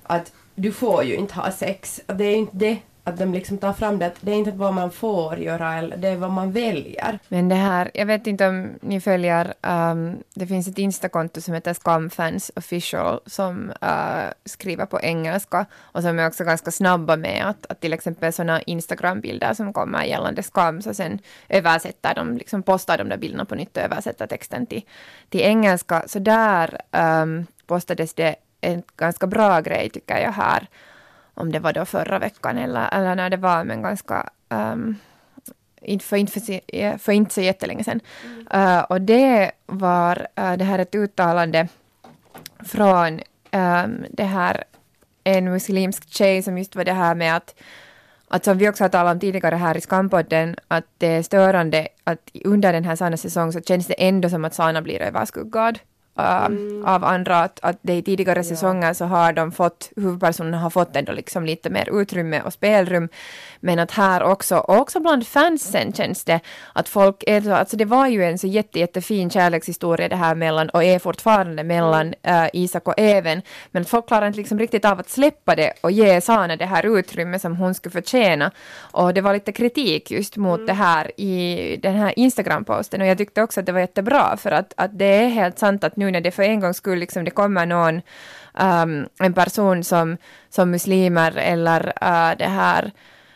att 0.03 0.31
du 0.55 0.71
får 0.71 1.03
ju 1.03 1.15
inte 1.15 1.33
ha 1.33 1.51
sex. 1.51 2.01
Att 2.05 2.17
det 2.17 2.25
är 2.25 2.31
ju 2.31 2.37
inte 2.37 2.57
det, 2.57 2.77
att 3.03 3.17
de 3.17 3.33
liksom 3.33 3.57
tar 3.57 3.73
fram 3.73 3.99
det, 3.99 4.05
att 4.05 4.17
det 4.21 4.31
är 4.31 4.35
inte 4.35 4.51
vad 4.51 4.73
man 4.73 4.91
får 4.91 5.39
göra, 5.39 5.73
eller 5.73 5.97
det 5.97 6.07
är 6.07 6.15
vad 6.15 6.31
man 6.31 6.51
väljer. 6.51 7.19
Men 7.27 7.49
det 7.49 7.55
här, 7.55 7.91
jag 7.93 8.05
vet 8.05 8.27
inte 8.27 8.47
om 8.47 8.73
ni 8.81 9.01
följer, 9.01 9.53
um, 9.61 10.23
det 10.33 10.47
finns 10.47 10.67
ett 10.67 10.77
Instakonto 10.77 11.41
som 11.41 11.53
heter 11.53 11.73
Scumfans 11.73 12.51
official 12.55 13.19
som 13.25 13.69
uh, 13.69 14.31
skriver 14.45 14.85
på 14.85 15.01
engelska 15.01 15.65
och 15.81 16.01
som 16.01 16.19
är 16.19 16.27
också 16.27 16.43
ganska 16.43 16.71
snabba 16.71 17.15
med 17.15 17.45
att, 17.49 17.65
att 17.65 17.79
till 17.79 17.93
exempel 17.93 18.33
sådana 18.33 18.61
Instagram-bilder 18.61 19.53
som 19.53 19.73
kommer 19.73 20.03
gällande 20.03 20.43
skam 20.43 20.81
så 20.81 20.93
sen 20.93 21.19
översätter 21.49 22.15
de, 22.15 22.37
liksom 22.37 22.63
postar 22.63 22.97
de 22.97 23.09
där 23.09 23.17
bilderna 23.17 23.45
på 23.45 23.55
nytt 23.55 23.77
och 23.77 23.83
översätter 23.83 24.27
texten 24.27 24.65
till, 24.65 24.81
till 25.29 25.41
engelska. 25.41 26.03
Så 26.07 26.19
där 26.19 26.77
um, 26.91 27.45
postades 27.67 28.13
det 28.13 28.35
en 28.61 28.83
ganska 28.97 29.27
bra 29.27 29.61
grej 29.61 29.89
tycker 29.89 30.17
jag 30.17 30.31
här 30.31 30.67
om 31.33 31.51
det 31.51 31.59
var 31.59 31.73
då 31.73 31.85
förra 31.85 32.19
veckan 32.19 32.57
eller, 32.57 32.89
eller 32.93 33.15
när 33.15 33.29
det 33.29 33.37
var, 33.37 33.63
men 33.63 33.81
ganska 33.81 34.29
um, 34.49 34.95
för, 36.01 36.15
inte 36.15 36.31
för, 36.31 36.97
för 36.97 37.11
inte 37.11 37.33
så 37.33 37.41
jättelänge 37.41 37.83
sedan. 37.83 37.99
Uh, 38.53 38.79
och 38.79 39.01
det 39.01 39.51
var, 39.65 40.27
uh, 40.39 40.53
det 40.53 40.63
här 40.63 40.79
ett 40.79 40.95
uttalande 40.95 41.67
från 42.59 43.13
um, 43.51 44.05
det 44.09 44.23
här, 44.23 44.63
en 45.23 45.45
muslimsk 45.45 46.09
tjej 46.09 46.43
som 46.43 46.57
just 46.57 46.75
var 46.75 46.83
det 46.83 46.93
här 46.93 47.15
med 47.15 47.35
att 47.35 47.55
att 48.27 48.45
som 48.45 48.57
vi 48.57 48.69
också 48.69 48.83
har 48.83 48.89
talat 48.89 49.13
om 49.13 49.19
tidigare 49.19 49.55
här 49.55 49.77
i 49.77 49.81
Skampodden, 49.81 50.55
att 50.67 50.85
det 50.97 51.07
är 51.07 51.23
störande 51.23 51.87
att 52.03 52.29
under 52.45 52.73
den 52.73 52.85
här 52.85 52.95
Sana 52.95 53.17
säsong 53.17 53.53
så 53.53 53.61
känns 53.61 53.87
det 53.87 53.93
ändå 54.07 54.29
som 54.29 54.45
att 54.45 54.53
Sana 54.53 54.81
blir 54.81 55.01
överskuggad 55.01 55.79
uh, 56.19 56.47
av 56.85 57.03
andra, 57.03 57.39
att, 57.39 57.59
att 57.61 57.77
det 57.81 57.93
i 57.93 58.01
tidigare 58.01 58.43
säsonger 58.43 58.93
så 58.93 59.05
har 59.05 59.33
de 59.33 59.51
fått, 59.51 59.91
huvudpersonerna 59.95 60.57
har 60.59 60.69
fått 60.69 60.95
ändå 60.95 61.11
liksom 61.11 61.45
lite 61.45 61.69
mer 61.69 62.01
utrymme 62.01 62.41
och 62.41 62.53
spelrum, 62.53 63.09
men 63.59 63.79
att 63.79 63.91
här 63.91 64.23
också, 64.23 64.57
och 64.57 64.77
också 64.77 64.99
bland 64.99 65.27
fansen 65.27 65.93
känns 65.93 66.23
det 66.23 66.39
att 66.73 66.89
folk 66.89 67.23
är 67.27 67.41
så, 67.41 67.53
alltså 67.53 67.77
det 67.77 67.85
var 67.85 68.07
ju 68.07 68.23
en 68.23 68.37
så 68.37 68.47
jätte, 68.47 68.79
jättefin 68.79 69.29
kärlekshistoria 69.29 70.09
det 70.09 70.15
här 70.15 70.35
mellan, 70.35 70.69
och 70.69 70.83
är 70.83 70.99
fortfarande 70.99 71.63
mellan 71.63 72.07
uh, 72.07 72.47
Isak 72.53 72.87
och 72.87 72.93
Even, 72.97 73.41
men 73.71 73.85
folk 73.85 74.07
klarar 74.07 74.27
inte 74.27 74.37
liksom 74.37 74.59
riktigt 74.59 74.85
av 74.85 74.99
att 74.99 75.09
släppa 75.09 75.55
det 75.55 75.73
och 75.81 75.91
ge 75.91 76.21
Sana 76.21 76.55
det 76.55 76.65
här 76.65 76.97
utrymme 76.97 77.39
som 77.39 77.55
hon 77.55 77.73
skulle 77.73 77.91
förtjäna. 77.91 78.51
Och 78.91 79.13
det 79.13 79.21
var 79.21 79.33
lite 79.33 79.51
kritik 79.51 80.11
just 80.11 80.37
mot 80.37 80.59
mm. 80.59 80.65
det 80.65 80.73
här 80.73 81.11
i 81.19 81.77
den 81.81 81.95
här 81.95 82.13
Instagram-posten. 82.19 83.01
Och 83.01 83.07
jag 83.07 83.17
tyckte 83.17 83.41
också 83.41 83.59
att 83.59 83.65
det 83.65 83.71
var 83.71 83.79
jättebra 83.79 84.37
för 84.37 84.51
att, 84.51 84.73
att 84.77 84.99
det 84.99 85.05
är 85.05 85.27
helt 85.27 85.59
sant 85.59 85.83
att 85.83 85.95
nu 86.03 86.11
när 86.11 86.21
det 86.21 86.31
för 86.31 86.43
en 86.43 86.59
gångs 86.59 86.77
skull 86.77 86.99
liksom 86.99 87.23
det 87.25 87.31
kommer 87.31 87.65
någon 87.65 88.01
um, 88.53 89.07
en 89.19 89.33
person 89.33 89.83
som, 89.83 90.17
som 90.49 90.71
muslimer 90.71 91.37
eller 91.37 91.87
uh, 91.87 92.37
det 92.37 92.49
här 92.49 92.91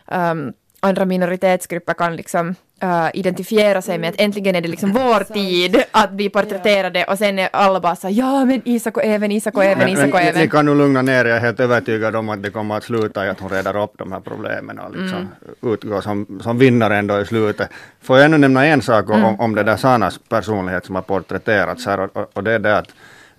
um, 0.06 0.54
andra 0.80 1.06
minoritetsgrupper 1.06 1.94
kan 1.94 2.16
liksom 2.16 2.56
uh, 2.84 3.10
identifiera 3.14 3.82
sig 3.82 3.98
med 3.98 4.10
att 4.10 4.22
äntligen 4.22 4.56
är 4.56 4.62
det 4.62 4.68
liksom 4.68 4.94
vår 4.94 5.34
tid 5.34 5.84
att 5.92 6.12
bli 6.12 6.30
porträtterade 6.30 7.04
och 7.04 7.18
sen 7.18 7.40
är 7.40 7.50
alla 7.54 7.80
bara 7.80 7.96
så 7.96 8.08
ja 8.12 8.46
men 8.46 8.62
Isak 8.66 8.98
och 8.98 9.04
även, 9.04 9.32
Isak 9.32 9.58
och 9.58 9.64
även, 9.64 9.90
Isak 9.90 10.14
och 10.14 10.22
även. 10.22 10.42
Ni 10.42 10.50
kan 10.50 10.66
nu 10.66 10.76
lugna 10.76 11.02
ner 11.02 11.26
er, 11.26 11.26
jag 11.26 11.38
är 11.38 11.42
helt 11.42 11.60
övertygad 11.60 12.16
om 12.16 12.30
att 12.30 12.44
det 12.44 12.50
kommer 12.50 12.78
att 12.78 12.84
sluta 12.84 13.26
i 13.26 13.30
att 13.30 13.40
hon 13.40 13.50
redar 13.50 13.84
upp 13.84 13.94
de 13.98 14.12
här 14.12 14.20
problemen 14.20 14.80
och 14.80 14.92
liksom 14.92 15.18
mm. 15.18 15.74
utgår 15.74 16.02
som, 16.02 16.40
som 16.44 16.58
vinnare 16.58 16.98
ändå 16.98 17.22
i 17.22 17.26
slutet. 17.26 17.70
Får 18.02 18.18
jag 18.18 18.26
ännu 18.26 18.38
nämna 18.38 18.66
en 18.66 18.82
sak 18.82 19.10
mm. 19.10 19.26
om, 19.26 19.40
om 19.40 19.56
det 19.56 19.64
där 19.64 19.78
Sanas 19.78 20.20
personlighet 20.30 20.86
som 20.86 20.96
har 20.96 21.02
porträtterats 21.02 21.86
här 21.86 22.00
och, 22.00 22.32
och 22.34 22.44
det 22.44 22.52
är 22.52 22.60
det 22.60 22.78
att 22.78 22.88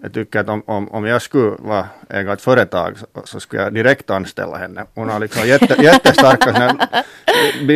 jag 0.03 0.13
tycker 0.13 0.41
att 0.41 0.49
om, 0.49 0.63
om, 0.67 0.89
om 0.89 1.07
jag 1.07 1.23
skulle 1.23 1.57
vara 1.59 1.87
äga 2.09 2.33
ett 2.33 2.43
företag 2.43 2.99
så, 2.99 3.07
så, 3.25 3.41
skulle 3.41 3.63
jag 3.63 3.75
direkt 3.75 4.11
anställa 4.11 4.57
henne. 4.57 4.85
Hon 4.95 5.09
har 5.09 5.21
liksom 5.21 5.49
jätte, 5.49 5.77
jättestarka 5.83 6.77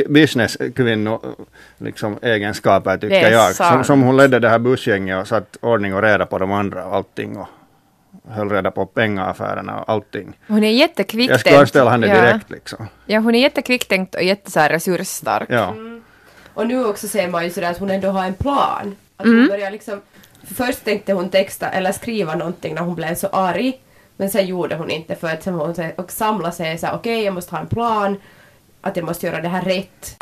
businesskvinnor 0.09 1.21
liksom, 1.79 2.19
egenskaper 2.23 2.99
tycker 2.99 3.31
jag. 3.31 3.55
Som, 3.55 3.85
som, 3.85 4.03
hon 4.03 4.17
ledde 4.17 4.39
det 4.39 4.49
här 4.49 4.59
bussgänget 4.59 5.21
och 5.21 5.29
satt 5.29 5.57
ordning 5.61 5.95
och 5.95 6.03
reda 6.03 6.27
på 6.27 6.39
de 6.39 6.53
andra 6.53 6.85
och 6.85 6.97
allting. 6.97 7.37
Och, 7.37 7.49
höll 8.29 8.51
reda 8.51 8.71
på 8.71 8.87
pengaffärerna 8.87 9.81
och 9.81 9.93
allting. 9.93 10.39
Hon 10.49 10.65
är 10.65 10.71
jättekvicktänkt. 10.71 11.31
Jag 11.31 11.41
skulle 11.41 11.59
anställa 11.59 11.91
henne 11.91 12.07
direkt 12.07 12.47
ja. 12.49 12.55
liksom. 12.55 12.89
Ja, 13.07 13.21
hon 13.21 13.35
är 13.35 13.41
jättekvicktänkt 13.41 14.15
och 14.15 14.23
jätteresursstark. 14.23 15.47
Ja. 15.51 15.69
Mm. 15.69 16.03
Och 16.55 16.67
nu 16.67 16.85
också 16.85 17.09
ser 17.09 17.29
man 17.29 17.45
ju 17.45 17.51
sådär 17.51 17.71
att 17.71 17.79
hon 17.79 17.91
ändå 17.91 18.09
har 18.09 18.25
en 18.25 18.35
plan. 18.35 18.97
Att 19.17 19.27
mm. 19.27 19.39
hon 19.39 19.49
börjar 19.49 19.71
liksom 19.71 20.01
Först 20.45 20.85
tänkte 20.85 21.13
hon 21.13 21.29
texta 21.29 21.71
eller 21.71 21.93
skriva 21.93 22.35
någonting 22.35 22.75
när 22.75 22.83
hon 22.83 22.95
blev 22.95 23.15
så 23.15 23.27
arg. 23.27 23.81
Men 24.17 24.31
sen 24.31 24.47
gjorde 24.47 24.77
hon 24.77 24.91
inte 24.91 25.15
för 25.15 25.29
att 25.29 25.43
sen 25.43 25.55
hon 25.55 25.75
och 25.97 26.13
samla 26.13 26.53
sig 26.53 26.79
så 26.79 26.87
okej 26.87 26.99
okay, 26.99 27.25
jag 27.25 27.35
måste 27.35 27.55
ha 27.55 27.61
en 27.61 27.67
plan. 27.67 28.21
Att 28.81 28.97
jag 28.97 29.07
måste 29.07 29.27
göra 29.27 29.41
det 29.41 29.49
här 29.49 29.63
rätt. 29.63 30.17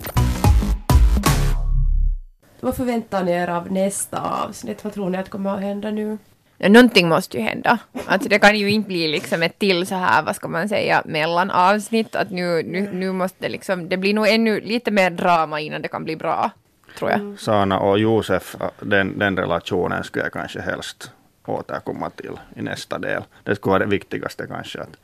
Vad 2.61 2.77
förväntar 2.77 3.25
ni 3.25 3.33
er 3.33 3.49
av 3.49 3.73
nästa 3.73 4.45
avsnitt? 4.45 4.85
Vad 4.85 4.93
tror 4.93 5.11
ni 5.11 5.19
att 5.19 5.29
kommer 5.29 5.55
att 5.55 5.61
hända 5.61 5.91
nu? 5.91 6.19
Någonting 6.59 7.09
måste 7.09 7.37
ju 7.37 7.43
hända. 7.43 7.79
Alltså 8.07 8.29
det 8.29 8.39
kan 8.39 8.59
ju 8.59 8.71
inte 8.71 8.89
bli 8.89 9.09
liksom 9.09 9.43
ett 9.43 9.59
till 9.59 9.87
så 9.87 9.95
här, 9.95 10.23
vad 10.23 10.37
ska 10.37 10.49
man 10.49 10.69
säga, 10.69 11.03
mellanavsnitt. 11.05 12.17
Att 12.17 12.31
nu, 12.31 12.63
nu, 12.63 12.91
nu 12.93 13.13
måste 13.13 13.37
det 13.41 13.49
liksom, 13.49 13.89
det 13.89 13.97
blir 13.97 14.15
nog 14.15 14.29
ännu 14.29 14.61
lite 14.61 14.91
mer 14.91 15.11
drama 15.11 15.61
innan 15.61 15.83
det 15.83 15.89
kan 15.89 16.05
bli 16.05 16.17
bra 16.17 16.51
tror 16.99 17.11
jag. 17.11 17.21
Mm. 17.21 17.37
Sana 17.37 17.79
och 17.79 17.99
Josef, 17.99 18.57
den, 18.81 19.19
den 19.19 19.37
relationen 19.37 20.05
skulle 20.05 20.25
jag 20.25 20.33
kanske 20.33 20.61
helst 20.61 21.13
återkomma 21.47 22.11
till 22.11 22.41
i 22.57 22.63
nästa 22.63 22.99
del. 22.99 23.23
Det 23.45 23.55
skulle 23.55 23.71
vara 23.71 23.85
det 23.85 23.91
viktigaste 23.91 24.47
kanske, 24.47 24.81
att 24.81 24.97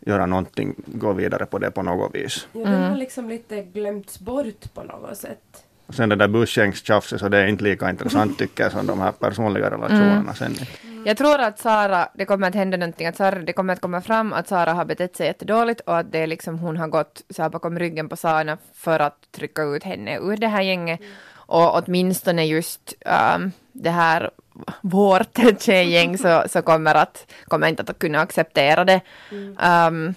göra 0.00 0.26
någonting, 0.26 0.74
gå 0.86 1.12
vidare 1.12 1.46
på 1.46 1.58
det 1.58 1.70
på 1.70 1.82
något 1.82 2.14
vis. 2.14 2.48
Ja, 2.52 2.60
den 2.60 2.72
har 2.72 2.86
mm. 2.86 2.98
liksom 2.98 3.28
lite 3.28 3.62
glömts 3.62 4.20
bort 4.20 4.74
på 4.74 4.82
något 4.82 5.16
sätt. 5.16 5.64
Sen 5.92 6.08
det 6.08 6.16
där 6.16 6.28
bussgängstjafset, 6.28 7.20
så 7.20 7.28
det 7.28 7.38
är 7.38 7.46
inte 7.46 7.64
lika 7.64 7.90
intressant 7.90 8.38
tycker 8.38 8.62
jag 8.62 8.72
som 8.72 8.86
de 8.86 9.00
här 9.00 9.12
personliga 9.12 9.70
relationerna 9.70 10.20
mm. 10.20 10.34
sen. 10.34 10.54
Jag 11.04 11.16
tror 11.16 11.40
att 11.40 11.58
Sara, 11.58 12.08
det 12.14 12.24
kommer 12.24 12.48
att 12.48 12.54
hända 12.54 12.76
någonting, 12.76 13.06
att 13.06 13.16
Sara, 13.16 13.38
det 13.38 13.52
kommer 13.52 13.72
att 13.72 13.80
komma 13.80 14.00
fram 14.00 14.32
att 14.32 14.48
Sara 14.48 14.72
har 14.72 14.84
betett 14.84 15.16
sig 15.16 15.26
jättedåligt 15.26 15.80
och 15.80 15.98
att 15.98 16.12
det 16.12 16.18
är 16.18 16.26
liksom 16.26 16.58
hon 16.58 16.76
har 16.76 16.88
gått 16.88 17.22
så 17.30 17.42
här 17.42 17.48
bakom 17.48 17.78
ryggen 17.78 18.08
på 18.08 18.16
Sana 18.16 18.58
för 18.74 19.00
att 19.00 19.16
trycka 19.32 19.62
ut 19.62 19.84
henne 19.84 20.18
ur 20.18 20.36
det 20.36 20.48
här 20.48 20.62
gänget. 20.62 21.00
Mm. 21.00 21.12
Och 21.32 21.82
åtminstone 21.82 22.46
just 22.46 22.94
um, 23.34 23.52
det 23.72 23.90
här 23.90 24.30
vårt 24.80 25.38
tjejgäng 25.60 26.18
så, 26.18 26.44
så 26.46 26.62
kommer, 26.62 26.94
att, 26.94 27.32
kommer 27.48 27.68
inte 27.68 27.82
att 27.82 27.98
kunna 27.98 28.20
acceptera 28.20 28.84
det. 28.84 29.00
Um, 29.30 30.14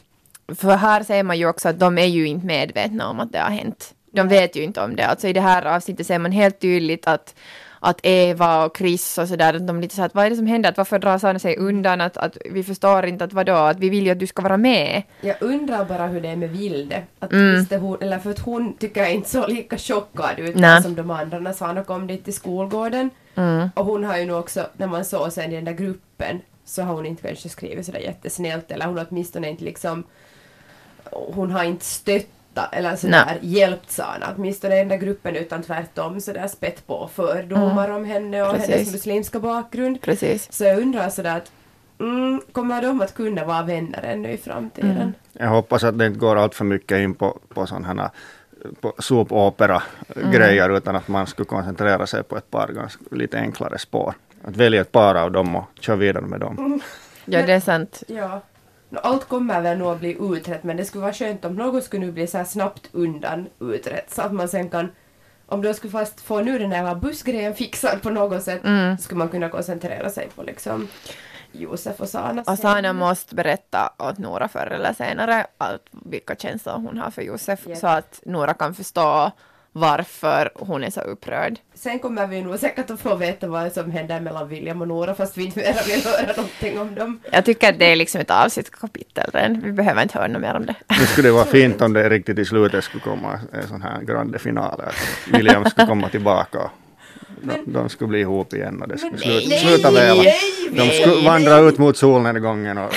för 0.56 0.76
här 0.76 1.04
ser 1.04 1.24
man 1.24 1.38
ju 1.38 1.48
också 1.48 1.70
att 1.70 1.80
de 1.80 1.98
är 1.98 2.06
ju 2.06 2.28
inte 2.28 2.46
medvetna 2.46 3.10
om 3.10 3.20
att 3.20 3.32
det 3.32 3.40
har 3.40 3.50
hänt. 3.50 3.94
De 4.13 4.28
vet 4.28 4.56
ju 4.56 4.63
inte 4.63 4.82
om 4.82 4.95
det. 4.95 5.08
Alltså 5.08 5.28
i 5.28 5.34
det 5.34 5.41
här 5.41 5.65
avsnittet 5.65 6.08
ser 6.08 6.19
man 6.19 6.32
helt 6.32 6.60
tydligt 6.60 7.08
att 7.08 7.36
att 7.86 7.99
Eva 8.04 8.65
och 8.65 8.78
Chris 8.78 9.17
och 9.17 9.28
sådär, 9.28 9.60
de 9.60 9.82
lite 9.82 9.95
så 9.95 10.04
att 10.04 10.15
vad 10.15 10.26
är 10.26 10.30
det 10.30 10.36
som 10.36 10.47
händer, 10.47 10.69
att 10.69 10.78
varför 10.78 10.99
drar 10.99 11.17
Sanna 11.17 11.39
sig 11.39 11.58
undan, 11.58 12.02
att, 12.02 12.17
att 12.17 12.38
vi 12.52 12.63
förstår 12.63 13.06
inte 13.06 13.23
att 13.23 13.34
vadå, 13.34 13.54
att 13.54 13.80
vi 13.80 13.89
vill 13.89 14.06
ju 14.06 14.12
att 14.12 14.19
du 14.19 14.28
ska 14.28 14.41
vara 14.41 14.58
med. 14.58 15.04
Jag 15.21 15.36
undrar 15.39 15.86
bara 15.86 16.08
hur 16.08 16.21
det 16.21 16.30
är 16.30 16.36
med 16.36 16.49
Vilde, 16.49 17.04
att 17.19 17.32
mm. 17.32 17.56
visste 17.56 17.78
hon, 17.78 17.97
eller 18.02 18.19
för 18.19 18.32
att 18.32 18.39
hon 18.39 18.78
tycker 18.78 19.02
jag 19.02 19.13
inte 19.13 19.30
så 19.30 19.47
lika 19.47 19.78
chockad 19.78 20.39
ut 20.39 20.58
som 20.84 20.95
de 20.95 21.12
andra 21.12 21.39
när 21.39 21.54
Sanna 21.54 21.84
kom 21.84 22.08
dit 22.08 22.23
till 22.23 22.34
skolgården. 22.34 23.10
Mm. 23.36 23.69
Och 23.76 23.86
hon 23.86 24.04
har 24.04 24.17
ju 24.17 24.26
nog 24.26 24.39
också, 24.39 24.67
när 24.78 24.88
man 24.88 25.06
såg 25.06 25.32
sen 25.32 25.52
i 25.52 25.56
den 25.56 25.65
där 25.65 25.73
gruppen, 25.73 26.41
så 26.65 26.82
har 26.82 26.93
hon 26.93 27.06
inte 27.06 27.28
kanske 27.28 27.49
skrivit 27.49 27.86
sådär 27.86 27.99
jättesnällt, 27.99 28.71
eller 28.71 28.86
hon 28.86 28.97
har 28.97 29.08
åtminstone 29.10 29.49
inte 29.49 29.63
liksom 29.63 30.04
hon 31.12 31.52
har 31.52 31.63
inte 31.63 31.86
stött 31.86 32.28
eller 32.72 32.96
sådär 32.96 33.26
Nej. 33.26 33.39
hjälpt 33.42 33.92
Sana, 33.92 34.34
åtminstone 34.38 34.76
den 34.76 34.88
där 34.88 34.98
gruppen 34.98 35.36
utan 35.36 35.63
tvärtom 35.63 36.22
sådär 36.22 36.48
spett 36.48 36.88
på 36.88 37.10
fördomar 37.13 37.86
mm. 37.86 37.96
om 37.96 38.06
henne 38.06 38.44
och 38.44 38.52
Precis. 38.52 38.70
hennes 38.70 38.92
muslimska 38.92 39.39
bakgrund. 39.39 40.02
Precis. 40.02 40.52
Så 40.52 40.63
jag 40.63 40.80
undrar 40.80 41.10
sådär 41.10 41.38
att 41.38 41.52
mm, 42.00 42.42
kommer 42.52 42.82
de 42.82 43.02
att 43.02 43.13
kunna 43.13 43.46
vara 43.46 43.63
vänner 43.63 44.04
ännu 44.04 44.32
i 44.32 44.38
framtiden? 44.38 44.92
Mm. 44.92 45.13
Jag 45.34 45.48
hoppas 45.48 45.84
att 45.84 45.98
det 46.00 46.06
inte 46.06 46.20
går 46.20 46.36
allt 46.36 46.56
för 46.56 46.66
mycket 46.66 46.98
in 46.98 47.13
på, 47.13 47.39
på 47.50 47.68
sådana 47.68 47.88
här 47.88 48.10
såpopera-grejer 49.00 50.66
mm. 50.66 50.78
utan 50.78 50.96
att 50.96 51.08
man 51.08 51.28
skulle 51.28 51.46
koncentrera 51.46 52.08
sig 52.08 52.24
på 52.24 52.38
ett 52.38 52.52
par 52.52 52.68
ganska 52.68 53.04
lite 53.12 53.38
enklare 53.38 53.80
spår. 53.80 54.13
Att 54.44 54.56
välja 54.56 54.82
ett 54.82 54.92
par 54.92 55.16
av 55.16 55.32
dem 55.32 55.56
och 55.56 55.66
köra 55.80 55.96
vidare 55.96 56.26
med 56.26 56.39
dem. 56.39 56.58
Mm. 56.58 56.82
Ja, 57.26 57.46
det 57.46 57.54
är 57.54 57.60
sant. 57.60 58.04
Ja. 58.08 58.42
Allt 58.98 59.28
kommer 59.28 59.62
väl 59.62 59.78
nog 59.78 59.88
att 59.88 60.00
bli 60.00 60.18
utrett 60.20 60.64
men 60.64 60.78
det 60.78 60.86
skulle 60.86 61.02
vara 61.02 61.14
skönt 61.14 61.46
om 61.46 61.56
något 61.56 61.84
skulle 61.84 62.06
nu 62.06 62.12
bli 62.12 62.28
så 62.28 62.46
snabbt 62.46 62.90
undan 62.92 63.48
utrett 63.60 64.12
så 64.14 64.22
att 64.22 64.34
man 64.34 64.48
sen 64.48 64.70
kan 64.70 64.92
om 65.46 65.62
du 65.62 65.74
skulle 65.74 65.92
fast 65.92 66.22
få 66.22 66.42
nu 66.42 66.60
den 66.60 66.72
här 66.72 66.96
bussgrejen 66.96 67.56
fixad 67.56 68.02
på 68.02 68.10
något 68.10 68.44
sätt 68.44 68.64
mm. 68.64 68.98
så 68.98 69.04
skulle 69.04 69.18
man 69.18 69.30
kunna 69.30 69.50
koncentrera 69.50 70.10
sig 70.10 70.30
på 70.36 70.44
liksom 70.44 70.88
Josef 71.52 72.02
och 72.02 72.10
Sana. 72.10 72.44
Och 72.48 72.60
Sana 72.60 72.94
måste 72.94 73.36
berätta 73.36 73.94
åt 73.98 74.18
Nora 74.18 74.48
förr 74.48 74.68
eller 74.68 74.94
senare 74.94 75.48
allt, 75.58 75.86
vilka 75.92 76.36
känslor 76.36 76.74
hon 76.74 76.98
har 76.98 77.12
för 77.12 77.22
Josef 77.22 77.68
yep. 77.68 77.78
så 77.78 77.88
att 77.88 78.20
Nora 78.26 78.54
kan 78.54 78.74
förstå 78.74 79.32
varför 79.74 80.52
hon 80.56 80.84
är 80.84 80.90
så 80.90 81.02
upprörd. 81.02 81.60
Sen 81.74 82.00
kommer 82.00 82.28
vi 82.28 82.42
nog 82.42 82.60
säkert 82.60 82.90
att 82.90 83.00
få 83.00 83.16
veta 83.16 83.48
vad 83.48 83.74
som 83.74 83.92
händer 83.92 84.20
mellan 84.20 84.48
William 84.48 84.82
och 84.82 84.88
Nora 84.88 85.16
fast 85.16 85.38
vi 85.38 85.46
inte 85.46 85.60
mer 85.60 85.88
vill 85.88 86.06
höra 86.06 86.34
någonting 86.38 86.80
om 86.80 86.96
dem. 86.96 87.20
Jag 87.32 87.46
tycker 87.46 87.70
att 87.70 87.80
det 87.80 87.86
är 87.86 87.96
liksom 87.96 88.22
ett 88.22 88.32
avsnittskapitel 88.32 89.30
redan. 89.34 89.62
Vi 89.62 89.72
behöver 89.72 90.02
inte 90.04 90.18
höra 90.18 90.28
något 90.28 90.42
mer 90.42 90.56
om 90.56 90.66
det. 90.66 90.76
Det 91.00 91.06
skulle 91.06 91.32
vara 91.32 91.46
fint 91.46 91.82
om 91.82 91.94
det 91.94 92.10
riktigt 92.10 92.40
i 92.40 92.46
slutet 92.46 92.84
skulle 92.84 93.04
komma 93.04 93.40
en 93.54 93.68
sån 93.68 93.82
här 93.82 94.02
grande 94.02 94.40
finale. 94.40 94.84
Att 94.84 95.38
William 95.38 95.66
skulle 95.66 95.88
komma 95.88 96.10
tillbaka 96.10 96.70
de, 97.44 97.72
de 97.74 97.90
skulle 97.90 98.08
bli 98.08 98.20
ihop 98.20 98.54
igen 98.54 98.82
och 98.82 98.88
det 98.88 98.98
skulle 98.98 99.18
sluta, 99.18 99.50
nej, 99.50 99.60
sluta 99.60 99.92
väl. 99.92 100.18
De 100.72 100.90
skulle 100.90 101.26
vandra 101.26 101.60
ut 101.60 101.78
mot 101.78 101.98
solnedgången. 101.98 102.78
Och 102.78 102.94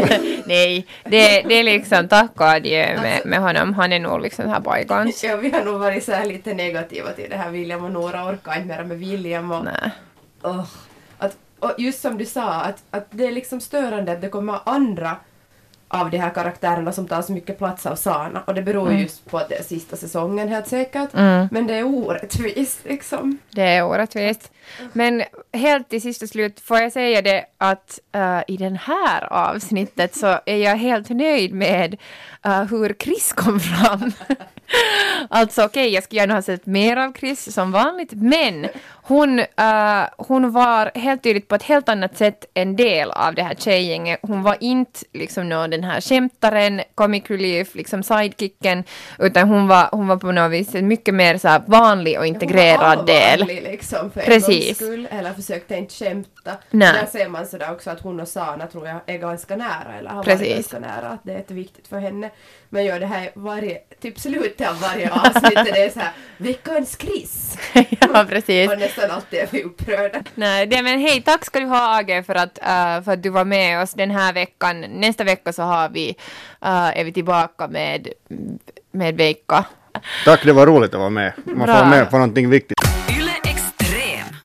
nej, 0.46 0.86
det, 1.04 1.42
det 1.42 1.54
är 1.54 1.62
liksom 1.62 2.08
tack 2.08 2.40
och 2.40 2.46
adjö 2.48 3.00
med, 3.00 3.20
med 3.24 3.38
honom. 3.38 3.74
Han 3.74 3.92
är 3.92 4.00
nog 4.00 4.20
liksom 4.20 4.48
här 4.48 4.60
bygons. 4.60 5.24
Ja, 5.24 5.36
vi 5.36 5.50
har 5.50 5.64
nog 5.64 5.80
varit 5.80 6.04
så 6.04 6.12
här 6.12 6.26
lite 6.26 6.54
negativa 6.54 7.12
till 7.12 7.30
det 7.30 7.36
här 7.36 7.50
William 7.50 7.84
och 7.84 7.90
några 7.90 8.24
orkar 8.24 8.56
inte 8.56 8.68
mera 8.68 8.84
med 8.84 8.98
William. 8.98 9.52
Och, 9.52 9.64
nej. 9.64 9.90
Oh, 10.42 10.66
att, 11.18 11.36
och 11.58 11.74
just 11.78 12.00
som 12.00 12.18
du 12.18 12.26
sa, 12.26 12.52
att, 12.52 12.82
att 12.90 13.06
det 13.10 13.26
är 13.26 13.32
liksom 13.32 13.60
störande 13.60 14.12
att 14.12 14.20
det 14.20 14.28
kommer 14.28 14.58
andra 14.64 15.16
av 15.88 16.10
de 16.10 16.18
här 16.18 16.30
karaktärerna 16.30 16.92
som 16.92 17.06
tar 17.06 17.22
så 17.22 17.32
mycket 17.32 17.58
plats 17.58 17.86
av 17.86 17.96
Sana 17.96 18.42
och 18.46 18.54
det 18.54 18.62
beror 18.62 18.88
mm. 18.88 19.02
just 19.02 19.30
på 19.30 19.38
att 19.38 19.48
det 19.48 19.54
är 19.54 19.62
sista 19.62 19.96
säsongen 19.96 20.48
helt 20.48 20.66
säkert. 20.66 21.14
Mm. 21.14 21.48
Men 21.50 21.66
det 21.66 21.74
är 21.74 21.84
orättvist 21.84 22.84
liksom. 22.84 23.38
Det 23.50 23.62
är 23.62 23.84
orättvist. 23.84 24.52
Men 24.92 25.22
helt 25.52 25.88
till 25.88 26.02
sist 26.02 26.22
och 26.22 26.28
slut 26.28 26.60
får 26.60 26.78
jag 26.78 26.92
säga 26.92 27.22
det 27.22 27.44
att 27.58 27.98
uh, 28.16 28.40
i 28.48 28.56
den 28.56 28.76
här 28.76 29.32
avsnittet 29.32 30.16
så 30.16 30.40
är 30.46 30.56
jag 30.56 30.76
helt 30.76 31.08
nöjd 31.08 31.54
med 31.54 31.96
uh, 32.46 32.62
hur 32.62 32.94
Chris 32.98 33.32
kom 33.32 33.60
fram. 33.60 34.12
Alltså 35.30 35.64
okej, 35.64 35.82
okay, 35.82 35.94
jag 35.94 36.04
skulle 36.04 36.20
gärna 36.20 36.34
ha 36.34 36.42
sett 36.42 36.66
mer 36.66 36.96
av 36.96 37.12
Chris 37.12 37.54
som 37.54 37.72
vanligt, 37.72 38.12
men 38.12 38.68
hon, 39.02 39.38
uh, 39.38 39.44
hon 40.16 40.52
var 40.52 40.90
helt 40.98 41.22
tydligt 41.22 41.48
på 41.48 41.54
ett 41.54 41.62
helt 41.62 41.88
annat 41.88 42.16
sätt 42.16 42.44
en 42.54 42.76
del 42.76 43.10
av 43.10 43.34
det 43.34 43.42
här 43.42 43.54
tjejgänget. 43.54 44.20
Hon 44.22 44.42
var 44.42 44.56
inte 44.60 45.00
liksom 45.12 45.48
någon 45.48 45.70
den 45.70 45.84
här 45.84 46.00
skämtaren, 46.00 46.80
comic 46.94 47.24
relief, 47.26 47.74
liksom 47.74 48.02
sidekicken, 48.02 48.84
utan 49.18 49.48
hon 49.48 49.68
var, 49.68 49.88
hon 49.92 50.08
var 50.08 50.16
på 50.16 50.32
något 50.32 50.52
vis 50.52 50.74
en 50.74 50.88
mycket 50.88 51.14
mer 51.14 51.38
så 51.38 51.58
vanlig 51.66 52.18
och 52.18 52.26
integrerad 52.26 53.06
del. 53.06 53.46
liksom 53.46 54.10
för 54.10 54.20
Precis. 54.20 54.76
skull, 54.76 55.08
eller 55.10 55.32
försökte 55.32 55.76
inte 55.76 55.94
skämta. 55.94 56.30
Nej. 56.70 56.92
Där 56.92 57.06
ser 57.06 57.28
man 57.28 57.46
sådär 57.46 57.72
också 57.72 57.90
att 57.90 58.00
hon 58.00 58.20
och 58.20 58.28
Sana 58.28 58.66
tror 58.66 58.88
jag 58.88 59.00
är 59.06 59.18
ganska 59.18 59.56
nära, 59.56 59.94
eller 59.98 60.10
har 60.10 60.22
Precis. 60.22 60.40
varit 60.40 60.54
ganska 60.54 60.78
nära, 60.78 61.08
att 61.08 61.20
det 61.22 61.32
är 61.32 61.36
jätteviktigt 61.36 61.88
för 61.88 61.98
henne. 61.98 62.30
Men 62.68 62.84
gör 62.84 63.00
det 63.00 63.06
här 63.06 63.30
varje, 63.34 63.78
typ 64.00 64.18
slutet 64.18 64.68
av 64.68 64.80
varje 64.80 65.10
avsnitt, 65.10 65.54
det 65.54 65.84
är 65.84 65.90
såhär 65.90 66.12
veckans 66.36 66.98
Chris. 67.00 67.58
ja, 68.00 68.26
precis. 68.28 68.70
Och 68.70 68.78
nästan 68.78 69.10
alltid 69.10 69.38
är 69.38 69.48
vi 69.50 69.62
upprörda. 69.62 70.22
Nej, 70.34 70.66
det, 70.66 70.82
men 70.82 71.00
hej, 71.00 71.22
tack 71.22 71.44
ska 71.44 71.60
du 71.60 71.66
ha 71.66 71.98
AG 71.98 72.24
för 72.26 72.34
att, 72.34 72.58
uh, 72.58 73.04
för 73.04 73.12
att 73.12 73.22
du 73.22 73.30
var 73.30 73.44
med 73.44 73.82
oss 73.82 73.94
den 73.94 74.10
här 74.10 74.32
veckan. 74.32 74.80
Nästa 74.80 75.24
vecka 75.24 75.52
så 75.52 75.62
har 75.62 75.88
vi, 75.88 76.08
uh, 76.10 76.98
är 76.98 77.04
vi 77.04 77.12
tillbaka 77.12 77.68
med, 77.68 78.08
med 78.90 79.16
Veikka. 79.16 79.64
Tack, 80.24 80.44
det 80.44 80.52
var 80.52 80.66
roligt 80.66 80.94
att 80.94 81.00
vara 81.00 81.10
med. 81.10 81.32
Man 81.44 81.66
Bra. 81.66 81.78
får 81.78 81.86
med 81.86 82.10
på 82.10 82.16
någonting 82.16 82.50
viktigt. 82.50 82.97